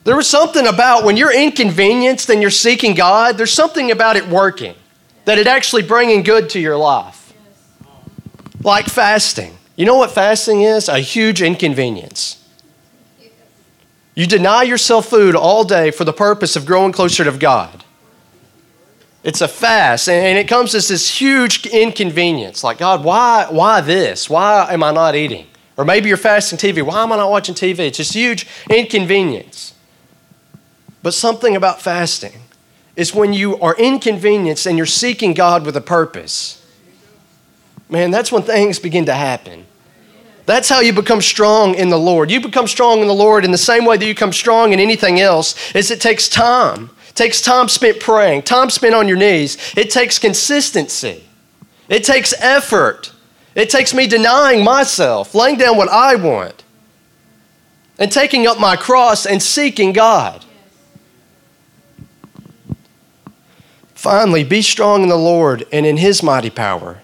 There 0.03 0.17
was 0.17 0.29
something 0.29 0.67
about 0.67 1.05
when 1.05 1.17
you're 1.17 1.33
inconvenienced 1.33 2.29
and 2.29 2.43
you're 2.43 2.51
seeking 2.51 2.95
God, 2.95 3.39
there's 3.39 3.53
something 3.53 3.91
about 3.91 4.17
it 4.17 4.29
working, 4.29 4.75
that 5.25 5.39
it 5.39 5.47
actually 5.47 5.83
bringing 5.83 6.23
good 6.23 6.51
to 6.51 6.61
your 6.61 6.77
life 6.77 7.24
like 8.65 8.87
fasting. 8.87 9.57
You 9.77 9.87
know 9.87 9.97
what 9.97 10.11
fasting 10.11 10.63
is? 10.63 10.89
A 10.89 10.99
huge 10.99 11.43
inconvenience. 11.43 12.41
You 14.15 14.27
deny 14.27 14.63
yourself 14.63 15.07
food 15.07 15.35
all 15.35 15.65
day 15.65 15.91
for 15.91 16.05
the 16.05 16.13
purpose 16.13 16.57
of 16.57 16.67
growing 16.67 16.93
closer 16.93 17.25
to 17.25 17.33
God. 17.33 17.85
It's 19.25 19.41
a 19.41 19.49
fast, 19.49 20.09
and 20.09 20.39
it 20.39 20.49
comes 20.49 20.75
as 20.75 20.89
this 20.89 21.19
huge 21.21 21.67
inconvenience. 21.67 22.63
Like, 22.63 22.79
God, 22.79 23.03
why, 23.03 23.47
why 23.51 23.81
this? 23.81 24.29
Why 24.29 24.73
am 24.73 24.83
I 24.83 24.93
not 24.93 25.17
eating? 25.17 25.47
Or 25.77 25.85
maybe 25.85 26.09
you're 26.09 26.19
fasting 26.19 26.59
TV. 26.59 26.83
Why 26.83 27.03
am 27.03 27.11
I 27.11 27.17
not 27.17 27.31
watching 27.31 27.55
TV? 27.55 27.81
It's 27.81 27.97
just 27.97 28.13
huge 28.13 28.47
inconvenience. 28.71 29.75
But 31.03 31.15
something 31.15 31.57
about 31.57 31.83
fasting 31.83 32.41
is 32.97 33.15
when 33.15 33.33
you 33.33 33.59
are 33.61 33.75
inconvenienced 33.77 34.67
and 34.67 34.77
you're 34.77 34.87
seeking 34.87 35.35
God 35.35 35.67
with 35.67 35.77
a 35.77 35.81
purpose 35.81 36.64
man, 37.95 38.11
that's 38.11 38.33
when 38.33 38.43
things 38.43 38.81
begin 38.81 39.07
to 39.07 39.15
happen. 39.15 39.65
That's 40.47 40.69
how 40.69 40.81
you 40.81 40.93
become 40.93 41.23
strong 41.23 41.77
in 41.77 41.91
the 41.91 41.99
Lord. 41.99 42.29
You 42.29 42.41
become 42.41 42.67
strong 42.67 43.01
in 43.01 43.07
the 43.07 43.15
Lord 43.15 43.45
in 43.45 43.53
the 43.53 43.57
same 43.57 43.85
way 43.85 43.97
that 43.97 44.05
you 44.05 44.15
become 44.15 44.33
strong 44.33 44.73
in 44.73 44.81
anything 44.81 45.21
else 45.21 45.55
is 45.75 45.93
it 45.93 46.01
takes 46.01 46.29
time. 46.29 46.91
It 47.09 47.15
takes 47.15 47.41
time 47.41 47.69
spent 47.69 48.01
praying, 48.01 48.43
time 48.43 48.69
spent 48.69 48.97
on 48.97 49.07
your 49.07 49.17
knees. 49.17 49.57
It 49.77 49.91
takes 49.91 50.19
consistency. 50.19 51.25
It 51.89 52.03
takes 52.03 52.35
effort. 52.41 53.13
It 53.55 53.71
takes 53.71 53.95
me 53.95 54.09
denying 54.09 54.65
myself, 54.65 55.33
laying 55.33 55.57
down 55.57 55.77
what 55.77 55.89
I 55.89 56.17
want, 56.17 56.65
and 57.97 58.11
taking 58.11 58.45
up 58.45 58.59
my 58.59 58.75
cross 58.75 59.25
and 59.25 59.41
seeking 59.41 59.93
God. 59.93 60.45
Finally, 63.95 64.43
be 64.43 64.63
strong 64.63 65.05
in 65.05 65.09
the 65.09 65.17
Lord 65.17 65.65
and 65.73 65.87
in 65.87 65.97
his 65.97 66.25
mighty 66.25 66.51
power 66.51 67.04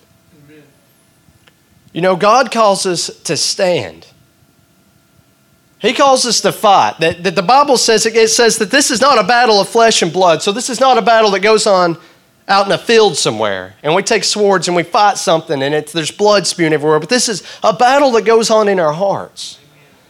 You 1.93 2.01
know, 2.01 2.15
God 2.15 2.51
calls 2.51 2.85
us 2.85 3.07
to 3.23 3.35
stand. 3.35 4.07
He 5.79 5.93
calls 5.93 6.25
us 6.25 6.41
to 6.41 6.51
fight. 6.51 6.99
That, 6.99 7.23
that 7.23 7.35
the 7.35 7.41
Bible 7.41 7.75
says 7.75 8.05
it 8.05 8.29
says 8.29 8.57
that 8.59 8.69
this 8.69 8.91
is 8.91 9.01
not 9.01 9.17
a 9.17 9.23
battle 9.23 9.59
of 9.59 9.67
flesh 9.67 10.01
and 10.01 10.13
blood. 10.13 10.41
So 10.41 10.51
this 10.51 10.69
is 10.69 10.79
not 10.79 10.97
a 10.97 11.01
battle 11.01 11.31
that 11.31 11.39
goes 11.39 11.65
on 11.65 11.97
out 12.47 12.65
in 12.65 12.71
a 12.71 12.77
field 12.77 13.17
somewhere 13.17 13.75
and 13.81 13.95
we 13.95 14.03
take 14.03 14.23
swords 14.23 14.67
and 14.67 14.75
we 14.75 14.83
fight 14.83 15.17
something 15.17 15.61
and 15.63 15.73
it's, 15.73 15.91
there's 15.91 16.11
blood 16.11 16.45
spewing 16.45 16.73
everywhere. 16.73 16.99
But 16.99 17.09
this 17.09 17.27
is 17.27 17.43
a 17.63 17.73
battle 17.73 18.11
that 18.11 18.25
goes 18.25 18.51
on 18.51 18.67
in 18.67 18.79
our 18.79 18.93
hearts. 18.93 19.57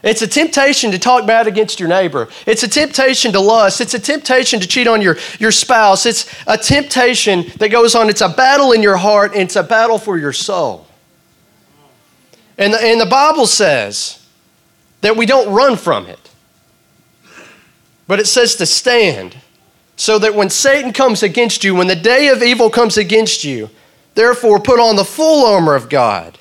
It's 0.04 0.22
a 0.24 0.28
temptation 0.28 0.92
to 0.92 1.00
talk 1.00 1.28
bad 1.28 1.48
against 1.48 1.80
your 1.80 1.88
neighbor. 1.88 2.28
It's 2.48 2.64
a 2.64 2.68
temptation 2.68 3.32
to 3.34 3.40
lust. 3.40 3.80
It's 3.80 3.94
a 3.94 4.00
temptation 4.00 4.60
to 4.60 4.68
cheat 4.68 4.88
on 4.88 5.02
your, 5.02 5.18
your 5.40 5.52
spouse. 5.52 6.06
It's 6.06 6.26
a 6.48 6.58
temptation 6.58 7.46
that 7.58 7.70
goes 7.70 7.94
on. 7.94 8.10
It's 8.10 8.22
a 8.22 8.30
battle 8.30 8.72
in 8.72 8.82
your 8.82 8.98
heart 8.98 9.34
and 9.34 9.44
it's 9.44 9.56
a 9.56 9.64
battle 9.64 10.00
for 10.00 10.18
your 10.18 10.34
soul. 10.34 10.88
And 12.58 12.74
the, 12.74 12.82
and 12.82 13.00
the 13.00 13.06
Bible 13.06 13.48
says, 13.48 14.22
that 15.02 15.18
we 15.18 15.26
don't 15.26 15.54
run 15.54 15.76
from 15.76 16.06
it. 16.06 16.30
But 18.08 18.20
it 18.20 18.28
says 18.28 18.56
to 18.56 18.66
stand 18.66 19.36
so 19.96 20.18
that 20.20 20.36
when 20.36 20.50
Satan 20.50 20.94
comes 20.94 21.24
against 21.24 21.64
you, 21.64 21.76
when 21.76 21.88
the 21.88 21.96
day 21.96 22.30
of 22.30 22.42
evil 22.42 22.70
comes 22.70 22.98
against 22.98 23.44
you, 23.44 23.70
therefore 24.16 24.60
put 24.60 24.80
on 24.80 24.96
the 24.96 25.06
full 25.06 25.46
armor 25.46 25.76
of 25.76 25.90
God 25.90 26.38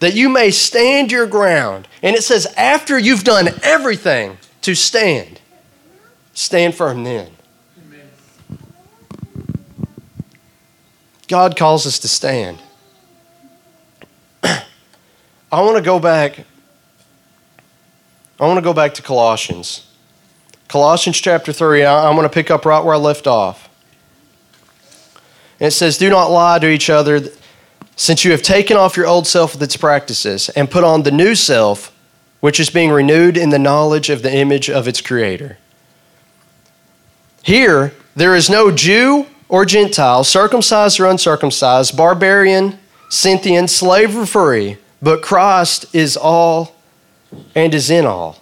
that 0.00 0.14
you 0.14 0.28
may 0.28 0.50
stand 0.50 1.10
your 1.10 1.26
ground. 1.26 1.88
And 2.02 2.14
it 2.14 2.22
says, 2.22 2.46
after 2.56 2.98
you've 2.98 3.24
done 3.24 3.48
everything 3.62 4.36
to 4.62 4.74
stand, 4.74 5.40
stand 6.34 6.74
firm 6.74 7.02
then. 7.04 7.30
God 11.28 11.56
calls 11.56 11.86
us 11.86 11.98
to 12.00 12.08
stand. 12.08 12.58
I 15.50 15.60
want 15.60 15.76
to 15.76 15.82
go 15.82 15.98
back 15.98 16.44
I 18.38 18.46
want 18.46 18.58
to 18.58 18.62
go 18.62 18.74
back 18.74 18.92
to 18.94 19.02
Colossians. 19.02 19.86
Colossians 20.68 21.18
chapter 21.18 21.54
3, 21.54 21.86
I'm 21.86 22.16
going 22.16 22.28
to 22.28 22.32
pick 22.32 22.50
up 22.50 22.66
right 22.66 22.84
where 22.84 22.94
I 22.94 22.98
left 22.98 23.26
off. 23.26 23.70
And 25.58 25.68
it 25.68 25.70
says, 25.70 25.96
Do 25.96 26.10
not 26.10 26.30
lie 26.30 26.58
to 26.58 26.68
each 26.68 26.90
other, 26.90 27.30
since 27.94 28.24
you 28.24 28.32
have 28.32 28.42
taken 28.42 28.76
off 28.76 28.96
your 28.96 29.06
old 29.06 29.26
self 29.26 29.54
with 29.54 29.62
its 29.62 29.76
practices, 29.76 30.50
and 30.50 30.70
put 30.70 30.84
on 30.84 31.02
the 31.02 31.10
new 31.10 31.34
self, 31.34 31.96
which 32.40 32.60
is 32.60 32.68
being 32.68 32.90
renewed 32.90 33.38
in 33.38 33.48
the 33.48 33.58
knowledge 33.58 34.10
of 34.10 34.22
the 34.22 34.34
image 34.34 34.68
of 34.68 34.86
its 34.86 35.00
creator. 35.00 35.56
Here, 37.42 37.94
there 38.14 38.34
is 38.34 38.50
no 38.50 38.70
Jew 38.70 39.28
or 39.48 39.64
Gentile, 39.64 40.24
circumcised 40.24 41.00
or 41.00 41.06
uncircumcised, 41.06 41.96
barbarian, 41.96 42.78
Scythian, 43.08 43.68
slave 43.68 44.14
or 44.14 44.26
free, 44.26 44.76
but 45.02 45.22
Christ 45.22 45.86
is 45.94 46.16
all 46.16 46.74
and 47.54 47.74
is 47.74 47.90
in 47.90 48.06
all. 48.06 48.38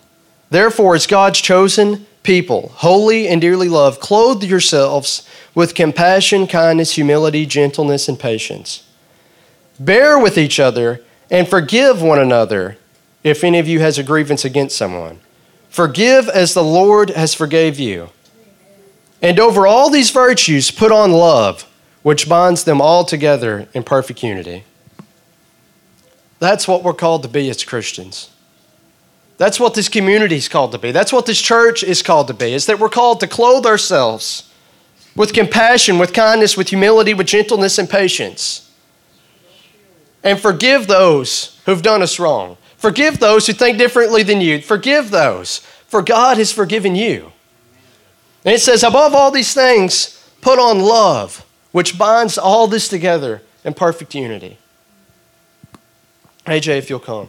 Therefore, 0.51 0.95
as 0.95 1.07
God's 1.07 1.41
chosen 1.41 2.07
people, 2.23 2.69
holy 2.77 3.29
and 3.29 3.41
dearly 3.41 3.69
loved, 3.69 4.01
clothe 4.01 4.43
yourselves 4.43 5.29
with 5.55 5.75
compassion, 5.75 6.47
kindness, 6.47 6.93
humility, 6.93 7.47
gentleness, 7.47 8.09
and 8.09 8.19
patience. 8.19 8.87
Bear 9.79 10.19
with 10.19 10.39
each 10.39 10.61
other 10.61 11.03
and 11.31 11.49
forgive 11.49 12.03
one 12.03 12.19
another 12.19 12.77
if 13.23 13.43
any 13.43 13.59
of 13.59 13.67
you 13.67 13.81
has 13.81 13.99
a 13.99 14.03
grievance 14.03 14.45
against 14.45 14.77
someone. 14.77 15.21
Forgive 15.69 16.29
as 16.29 16.55
the 16.55 16.63
Lord 16.63 17.11
has 17.11 17.35
forgave 17.35 17.81
you. 17.81 18.11
And 19.21 19.41
over 19.41 19.67
all 19.67 19.91
these 19.91 20.11
virtues, 20.11 20.71
put 20.71 20.93
on 20.93 21.11
love, 21.11 21.69
which 22.03 22.29
binds 22.29 22.65
them 22.65 22.81
all 22.81 23.05
together 23.05 23.67
in 23.73 23.83
perfect 23.83 24.23
unity. 24.23 24.65
That's 26.45 26.69
what 26.69 26.83
we're 26.83 26.93
called 26.93 27.23
to 27.23 27.29
be 27.29 27.49
as 27.49 27.65
Christians. 27.65 28.29
That's 29.39 29.59
what 29.59 29.75
this 29.75 29.89
community 29.89 30.37
is 30.37 30.49
called 30.49 30.73
to 30.73 30.79
be. 30.79 30.93
That's 30.93 31.13
what 31.13 31.25
this 31.25 31.41
church 31.41 31.83
is 31.83 32.03
called 32.03 32.29
to 32.29 32.35
be, 32.35 32.53
is 32.53 32.67
that 32.67 32.79
we're 32.79 32.91
called 32.91 33.21
to 33.21 33.27
clothe 33.27 33.65
ourselves 33.65 34.53
with 35.17 35.33
compassion, 35.33 35.99
with 35.99 36.13
kindness, 36.13 36.57
with 36.57 36.69
humility, 36.69 37.15
with 37.15 37.27
gentleness 37.27 37.79
and 37.79 37.89
patience. 37.89 38.71
And 40.23 40.39
forgive 40.39 40.87
those 40.87 41.61
who've 41.65 41.83
done 41.83 42.03
us 42.03 42.19
wrong. 42.19 42.59
Forgive 42.77 43.19
those 43.19 43.47
who 43.47 43.55
think 43.55 43.79
differently 43.79 44.23
than 44.23 44.41
you. 44.41 44.61
Forgive 44.61 45.11
those, 45.11 45.61
for 45.87 46.03
God 46.03 46.37
has 46.37 46.53
forgiven 46.53 46.95
you. 46.95 47.33
And 48.45 48.55
it 48.55 48.61
says, 48.61 48.83
above 48.83 49.15
all 49.15 49.31
these 49.31 49.55
things, 49.55 50.23
put 50.43 50.59
on 50.59 50.81
love, 50.81 51.45
which 51.73 51.97
binds 51.97 52.37
all 52.37 52.67
this 52.67 52.89
together 52.89 53.41
in 53.65 53.73
perfect 53.73 54.15
unity. 54.15 54.59
AJ, 56.47 56.77
if 56.77 56.91
you'll 56.91 57.01
come. 57.01 57.29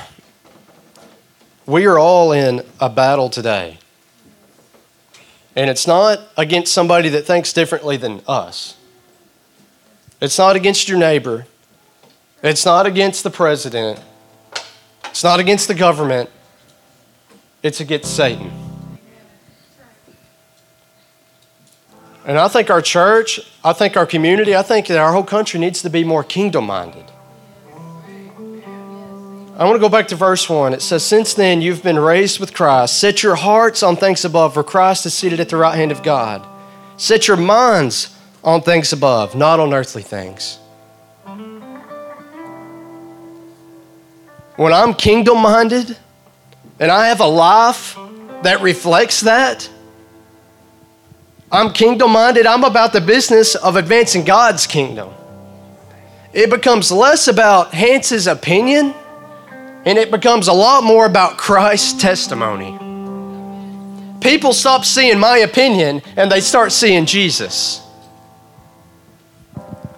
we 1.66 1.86
are 1.86 2.00
all 2.00 2.32
in 2.32 2.64
a 2.80 2.90
battle 2.90 3.30
today. 3.30 3.78
And 5.54 5.70
it's 5.70 5.86
not 5.86 6.22
against 6.38 6.72
somebody 6.72 7.10
that 7.10 7.26
thinks 7.26 7.52
differently 7.52 7.98
than 7.98 8.22
us. 8.26 8.78
It's 10.22 10.38
not 10.38 10.56
against 10.56 10.88
your 10.88 10.98
neighbor. 10.98 11.46
It's 12.42 12.66
not 12.66 12.86
against 12.86 13.24
the 13.24 13.30
president. 13.30 14.00
It's 15.06 15.26
not 15.26 15.42
against 15.42 15.68
the 15.68 15.74
government. 15.74 16.30
It's 17.62 17.82
against 17.82 18.16
Satan. 18.16 18.65
And 22.26 22.40
I 22.40 22.48
think 22.48 22.72
our 22.72 22.82
church, 22.82 23.40
I 23.64 23.74
think 23.74 23.96
our 23.96 24.08
community, 24.08 24.56
I 24.56 24.64
think 24.64 24.88
that 24.88 24.98
our 24.98 25.14
whole 25.14 25.24
country 25.24 25.60
needs 25.60 25.84
to 25.84 25.90
be 25.92 26.04
more 26.04 26.24
kingdom 26.24 26.66
minded. 26.66 27.06
I 29.58 29.64
want 29.64 29.76
to 29.76 29.80
go 29.80 29.90
back 29.90 30.08
to 30.10 30.16
verse 30.16 30.50
1. 30.50 30.74
It 30.74 30.82
says, 30.82 31.06
Since 31.06 31.36
then 31.36 31.62
you've 31.62 31.84
been 31.84 32.00
raised 32.00 32.40
with 32.40 32.54
Christ. 32.54 33.00
Set 33.00 33.24
your 33.24 33.36
hearts 33.36 33.84
on 33.84 33.96
things 33.96 34.26
above, 34.26 34.56
for 34.56 34.64
Christ 34.64 35.06
is 35.06 35.14
seated 35.14 35.40
at 35.40 35.50
the 35.50 35.56
right 35.56 35.76
hand 35.76 35.92
of 35.92 36.04
God. 36.04 36.46
Set 36.98 37.28
your 37.28 37.38
minds 37.38 38.14
on 38.44 38.62
things 38.62 38.92
above, 38.92 39.36
not 39.36 39.60
on 39.60 39.74
earthly 39.74 40.02
things. 40.02 40.58
When 44.58 44.74
I'm 44.74 44.94
kingdom 44.94 45.42
minded 45.42 45.96
and 46.80 46.92
I 46.92 47.08
have 47.08 47.20
a 47.20 47.28
life 47.28 47.98
that 48.42 48.62
reflects 48.62 49.22
that, 49.22 49.70
I'm 51.56 51.72
kingdom 51.72 52.12
minded. 52.12 52.46
I'm 52.46 52.66
about 52.66 52.92
the 52.92 53.00
business 53.00 53.56
of 53.56 53.78
advancing 53.78 54.26
God's 54.26 54.68
kingdom. 54.68 55.10
It 56.34 56.50
becomes 56.50 56.92
less 56.92 57.30
about 57.30 57.74
Hans's 57.74 58.28
opinion 58.28 58.94
and 59.86 59.98
it 59.98 60.12
becomes 60.12 60.50
a 60.50 60.54
lot 60.54 60.84
more 60.84 61.06
about 61.06 61.38
Christ's 61.38 62.02
testimony. 62.02 62.78
People 64.20 64.52
stop 64.52 64.84
seeing 64.84 65.18
my 65.18 65.38
opinion 65.38 66.02
and 66.18 66.30
they 66.30 66.42
start 66.42 66.74
seeing 66.74 67.06
Jesus. 67.06 67.82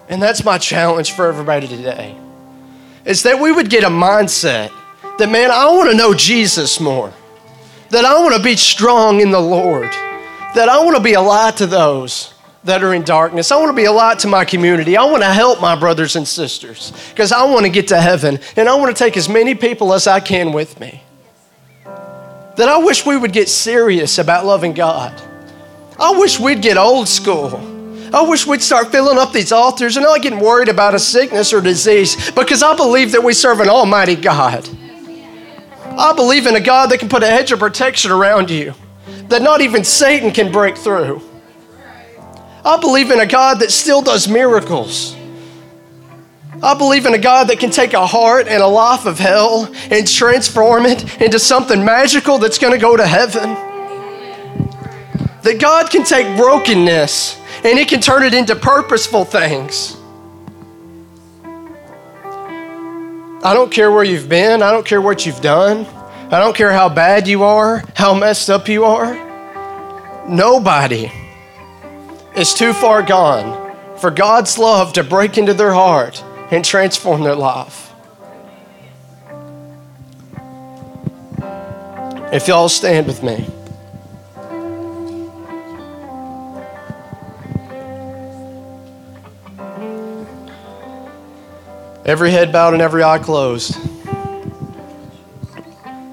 And 0.08 0.22
that's 0.22 0.44
my 0.44 0.58
challenge 0.58 1.10
for 1.10 1.26
everybody 1.26 1.66
today. 1.66 2.16
Is 3.04 3.24
that 3.24 3.40
we 3.40 3.50
would 3.50 3.68
get 3.68 3.82
a 3.82 3.88
mindset 3.88 4.70
that, 5.18 5.28
man, 5.28 5.50
I 5.50 5.66
want 5.72 5.90
to 5.90 5.96
know 5.96 6.14
Jesus 6.14 6.78
more. 6.78 7.12
That 7.90 8.04
I 8.04 8.16
want 8.22 8.36
to 8.36 8.42
be 8.42 8.54
strong 8.54 9.20
in 9.20 9.32
the 9.32 9.40
Lord. 9.40 9.90
That 10.54 10.68
I 10.68 10.82
want 10.82 10.96
to 10.96 11.02
be 11.02 11.12
a 11.12 11.20
light 11.20 11.56
to 11.58 11.66
those 11.66 12.32
that 12.64 12.82
are 12.82 12.94
in 12.94 13.02
darkness. 13.02 13.52
I 13.52 13.56
want 13.56 13.70
to 13.70 13.76
be 13.76 13.84
a 13.84 13.92
light 13.92 14.20
to 14.20 14.28
my 14.28 14.44
community. 14.44 14.96
I 14.96 15.04
want 15.04 15.22
to 15.22 15.32
help 15.32 15.60
my 15.60 15.78
brothers 15.78 16.16
and 16.16 16.26
sisters 16.26 16.92
because 17.10 17.32
I 17.32 17.44
want 17.44 17.64
to 17.66 17.70
get 17.70 17.88
to 17.88 18.00
heaven 18.00 18.38
and 18.56 18.68
I 18.68 18.74
want 18.76 18.94
to 18.94 19.04
take 19.04 19.16
as 19.16 19.28
many 19.28 19.54
people 19.54 19.92
as 19.92 20.06
I 20.06 20.20
can 20.20 20.52
with 20.52 20.78
me. 20.80 21.02
That 21.84 22.68
I 22.68 22.78
wish 22.78 23.06
we 23.06 23.16
would 23.16 23.32
get 23.32 23.48
serious 23.48 24.18
about 24.18 24.44
loving 24.44 24.74
God. 24.74 25.20
I 25.98 26.12
wish 26.12 26.40
we'd 26.40 26.62
get 26.62 26.76
old 26.76 27.08
school. 27.08 27.56
I 28.12 28.22
wish 28.22 28.46
we'd 28.46 28.62
start 28.62 28.90
filling 28.90 29.18
up 29.18 29.32
these 29.32 29.52
altars 29.52 29.96
and 29.96 30.04
not 30.04 30.22
getting 30.22 30.40
worried 30.40 30.68
about 30.68 30.94
a 30.94 30.98
sickness 30.98 31.52
or 31.52 31.60
disease 31.60 32.30
because 32.32 32.62
I 32.62 32.74
believe 32.74 33.12
that 33.12 33.22
we 33.22 33.34
serve 33.34 33.60
an 33.60 33.68
almighty 33.68 34.16
God. 34.16 34.68
I 35.96 36.12
believe 36.14 36.46
in 36.46 36.56
a 36.56 36.60
God 36.60 36.90
that 36.90 36.98
can 36.98 37.08
put 37.08 37.22
a 37.22 37.26
hedge 37.26 37.52
of 37.52 37.58
protection 37.58 38.10
around 38.10 38.50
you 38.50 38.74
that 39.28 39.42
not 39.42 39.60
even 39.60 39.84
Satan 39.84 40.30
can 40.30 40.50
break 40.50 40.76
through. 40.76 41.22
I 42.64 42.78
believe 42.80 43.10
in 43.10 43.20
a 43.20 43.26
God 43.26 43.60
that 43.60 43.70
still 43.70 44.02
does 44.02 44.28
miracles. 44.28 45.16
I 46.62 46.74
believe 46.74 47.06
in 47.06 47.14
a 47.14 47.18
God 47.18 47.48
that 47.48 47.60
can 47.60 47.70
take 47.70 47.94
a 47.94 48.06
heart 48.06 48.48
and 48.48 48.62
a 48.62 48.66
life 48.66 49.06
of 49.06 49.18
hell 49.18 49.72
and 49.90 50.06
transform 50.08 50.86
it 50.86 51.20
into 51.20 51.38
something 51.38 51.84
magical 51.84 52.38
that's 52.38 52.58
going 52.58 52.72
to 52.72 52.78
go 52.78 52.96
to 52.96 53.06
heaven. 53.06 53.54
That 55.42 55.60
God 55.60 55.88
can 55.88 56.02
take 56.02 56.36
brokenness 56.36 57.40
and 57.64 57.78
He 57.78 57.84
can 57.84 58.00
turn 58.00 58.24
it 58.24 58.34
into 58.34 58.56
purposeful 58.56 59.24
things. 59.24 59.96
I 63.44 63.54
don't 63.54 63.70
care 63.70 63.92
where 63.92 64.02
you've 64.02 64.28
been, 64.28 64.62
I 64.62 64.72
don't 64.72 64.84
care 64.84 65.00
what 65.00 65.24
you've 65.24 65.40
done, 65.40 65.86
I 66.30 66.40
don't 66.40 66.54
care 66.54 66.72
how 66.72 66.90
bad 66.90 67.26
you 67.26 67.42
are, 67.42 67.82
how 67.94 68.12
messed 68.12 68.50
up 68.50 68.68
you 68.68 68.84
are. 68.84 69.14
Nobody 70.28 71.10
is 72.36 72.52
too 72.52 72.74
far 72.74 73.02
gone 73.02 73.74
for 73.96 74.10
God's 74.10 74.58
love 74.58 74.92
to 74.92 75.02
break 75.02 75.38
into 75.38 75.54
their 75.54 75.72
heart 75.72 76.22
and 76.50 76.62
transform 76.62 77.22
their 77.22 77.34
life. 77.34 77.94
If 82.30 82.46
y'all 82.46 82.68
stand 82.68 83.06
with 83.06 83.22
me. 83.22 83.46
Every 92.04 92.30
head 92.30 92.52
bowed 92.52 92.74
and 92.74 92.82
every 92.82 93.02
eye 93.02 93.18
closed. 93.18 93.78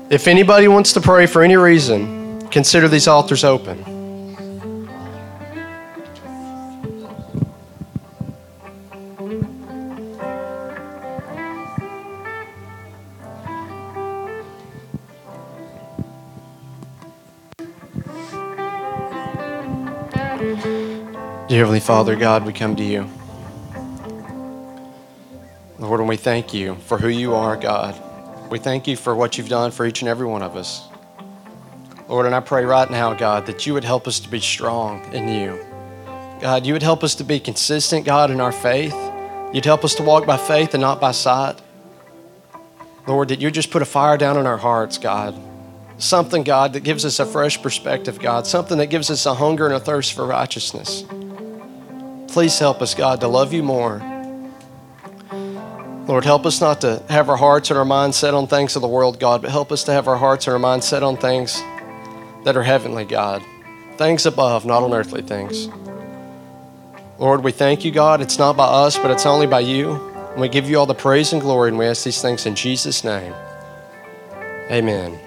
If 0.07 0.27
anybody 0.27 0.67
wants 0.67 0.93
to 0.93 1.01
pray 1.01 1.25
for 1.25 1.41
any 1.41 1.57
reason, 1.57 2.47
consider 2.49 2.87
these 2.87 3.07
altars 3.07 3.43
open. 3.43 3.83
Dear 21.47 21.59
Heavenly 21.59 21.79
Father, 21.79 22.15
God, 22.15 22.45
we 22.45 22.53
come 22.53 22.75
to 22.75 22.83
you. 22.83 23.09
Lord, 25.79 25.99
and 25.99 26.07
we 26.07 26.17
thank 26.17 26.53
you 26.53 26.75
for 26.75 26.99
who 26.99 27.07
you 27.07 27.33
are, 27.33 27.57
God. 27.57 28.04
We 28.49 28.59
thank 28.59 28.87
you 28.87 28.95
for 28.95 29.15
what 29.15 29.37
you've 29.37 29.49
done 29.49 29.71
for 29.71 29.85
each 29.85 30.01
and 30.01 30.09
every 30.09 30.27
one 30.27 30.43
of 30.43 30.55
us. 30.55 30.87
Lord, 32.07 32.27
and 32.27 32.35
I 32.35 32.39
pray 32.39 32.63
right 32.65 32.89
now, 32.89 33.13
God, 33.13 33.47
that 33.47 33.65
you 33.65 33.73
would 33.73 33.83
help 33.83 34.07
us 34.07 34.19
to 34.19 34.29
be 34.29 34.39
strong 34.39 35.03
in 35.13 35.27
you. 35.27 35.59
God, 36.39 36.65
you 36.65 36.73
would 36.73 36.83
help 36.83 37.03
us 37.03 37.15
to 37.15 37.23
be 37.23 37.39
consistent, 37.39 38.05
God, 38.05 38.29
in 38.29 38.39
our 38.39 38.51
faith. 38.51 38.95
You'd 39.53 39.65
help 39.65 39.83
us 39.83 39.95
to 39.95 40.03
walk 40.03 40.25
by 40.25 40.37
faith 40.37 40.73
and 40.75 40.81
not 40.81 41.01
by 41.01 41.11
sight. 41.11 41.59
Lord, 43.07 43.29
that 43.29 43.41
you 43.41 43.49
just 43.49 43.71
put 43.71 43.81
a 43.81 43.85
fire 43.85 44.17
down 44.17 44.37
in 44.37 44.45
our 44.45 44.57
hearts, 44.57 44.97
God. 44.97 45.35
Something, 45.97 46.43
God, 46.43 46.73
that 46.73 46.81
gives 46.81 47.05
us 47.05 47.19
a 47.19 47.25
fresh 47.25 47.61
perspective, 47.61 48.19
God. 48.19 48.45
Something 48.45 48.77
that 48.79 48.87
gives 48.87 49.09
us 49.09 49.25
a 49.25 49.33
hunger 49.33 49.65
and 49.65 49.73
a 49.73 49.79
thirst 49.79 50.13
for 50.13 50.25
righteousness. 50.25 51.03
Please 52.27 52.59
help 52.59 52.81
us, 52.81 52.93
God, 52.93 53.21
to 53.21 53.27
love 53.27 53.53
you 53.53 53.63
more. 53.63 54.01
Lord, 56.07 56.23
help 56.23 56.45
us 56.45 56.61
not 56.61 56.81
to 56.81 57.01
have 57.09 57.29
our 57.29 57.37
hearts 57.37 57.71
and 57.71 57.79
our 57.79 57.85
minds 57.85 58.17
set 58.17 58.35
on 58.35 58.45
things 58.45 58.75
of 58.75 58.83
the 58.83 58.87
world, 58.87 59.19
God, 59.19 59.41
but 59.41 59.49
help 59.49 59.71
us 59.71 59.83
to 59.85 59.91
have 59.91 60.07
our 60.07 60.17
hearts 60.17 60.45
and 60.45 60.53
our 60.53 60.59
minds 60.59 60.87
set 60.87 61.01
on 61.01 61.17
things 61.17 61.59
that 62.43 62.55
are 62.55 62.63
heavenly, 62.63 63.05
God. 63.05 63.41
Things 63.97 64.25
above, 64.27 64.65
not 64.65 64.83
on 64.83 64.93
earthly 64.93 65.23
things. 65.23 65.67
Lord, 67.17 67.43
we 67.43 67.51
thank 67.51 67.83
you, 67.83 67.91
God. 67.91 68.21
It's 68.21 68.37
not 68.37 68.55
by 68.55 68.65
us, 68.65 68.99
but 68.99 69.09
it's 69.09 69.25
only 69.25 69.47
by 69.47 69.61
you. 69.61 69.93
And 70.33 70.41
we 70.41 70.49
give 70.49 70.69
you 70.69 70.77
all 70.77 70.85
the 70.85 70.93
praise 70.93 71.33
and 71.33 71.41
glory, 71.41 71.69
and 71.69 71.77
we 71.77 71.85
ask 71.85 72.03
these 72.03 72.21
things 72.21 72.45
in 72.45 72.55
Jesus' 72.55 73.03
name. 73.03 73.33
Amen. 74.69 75.17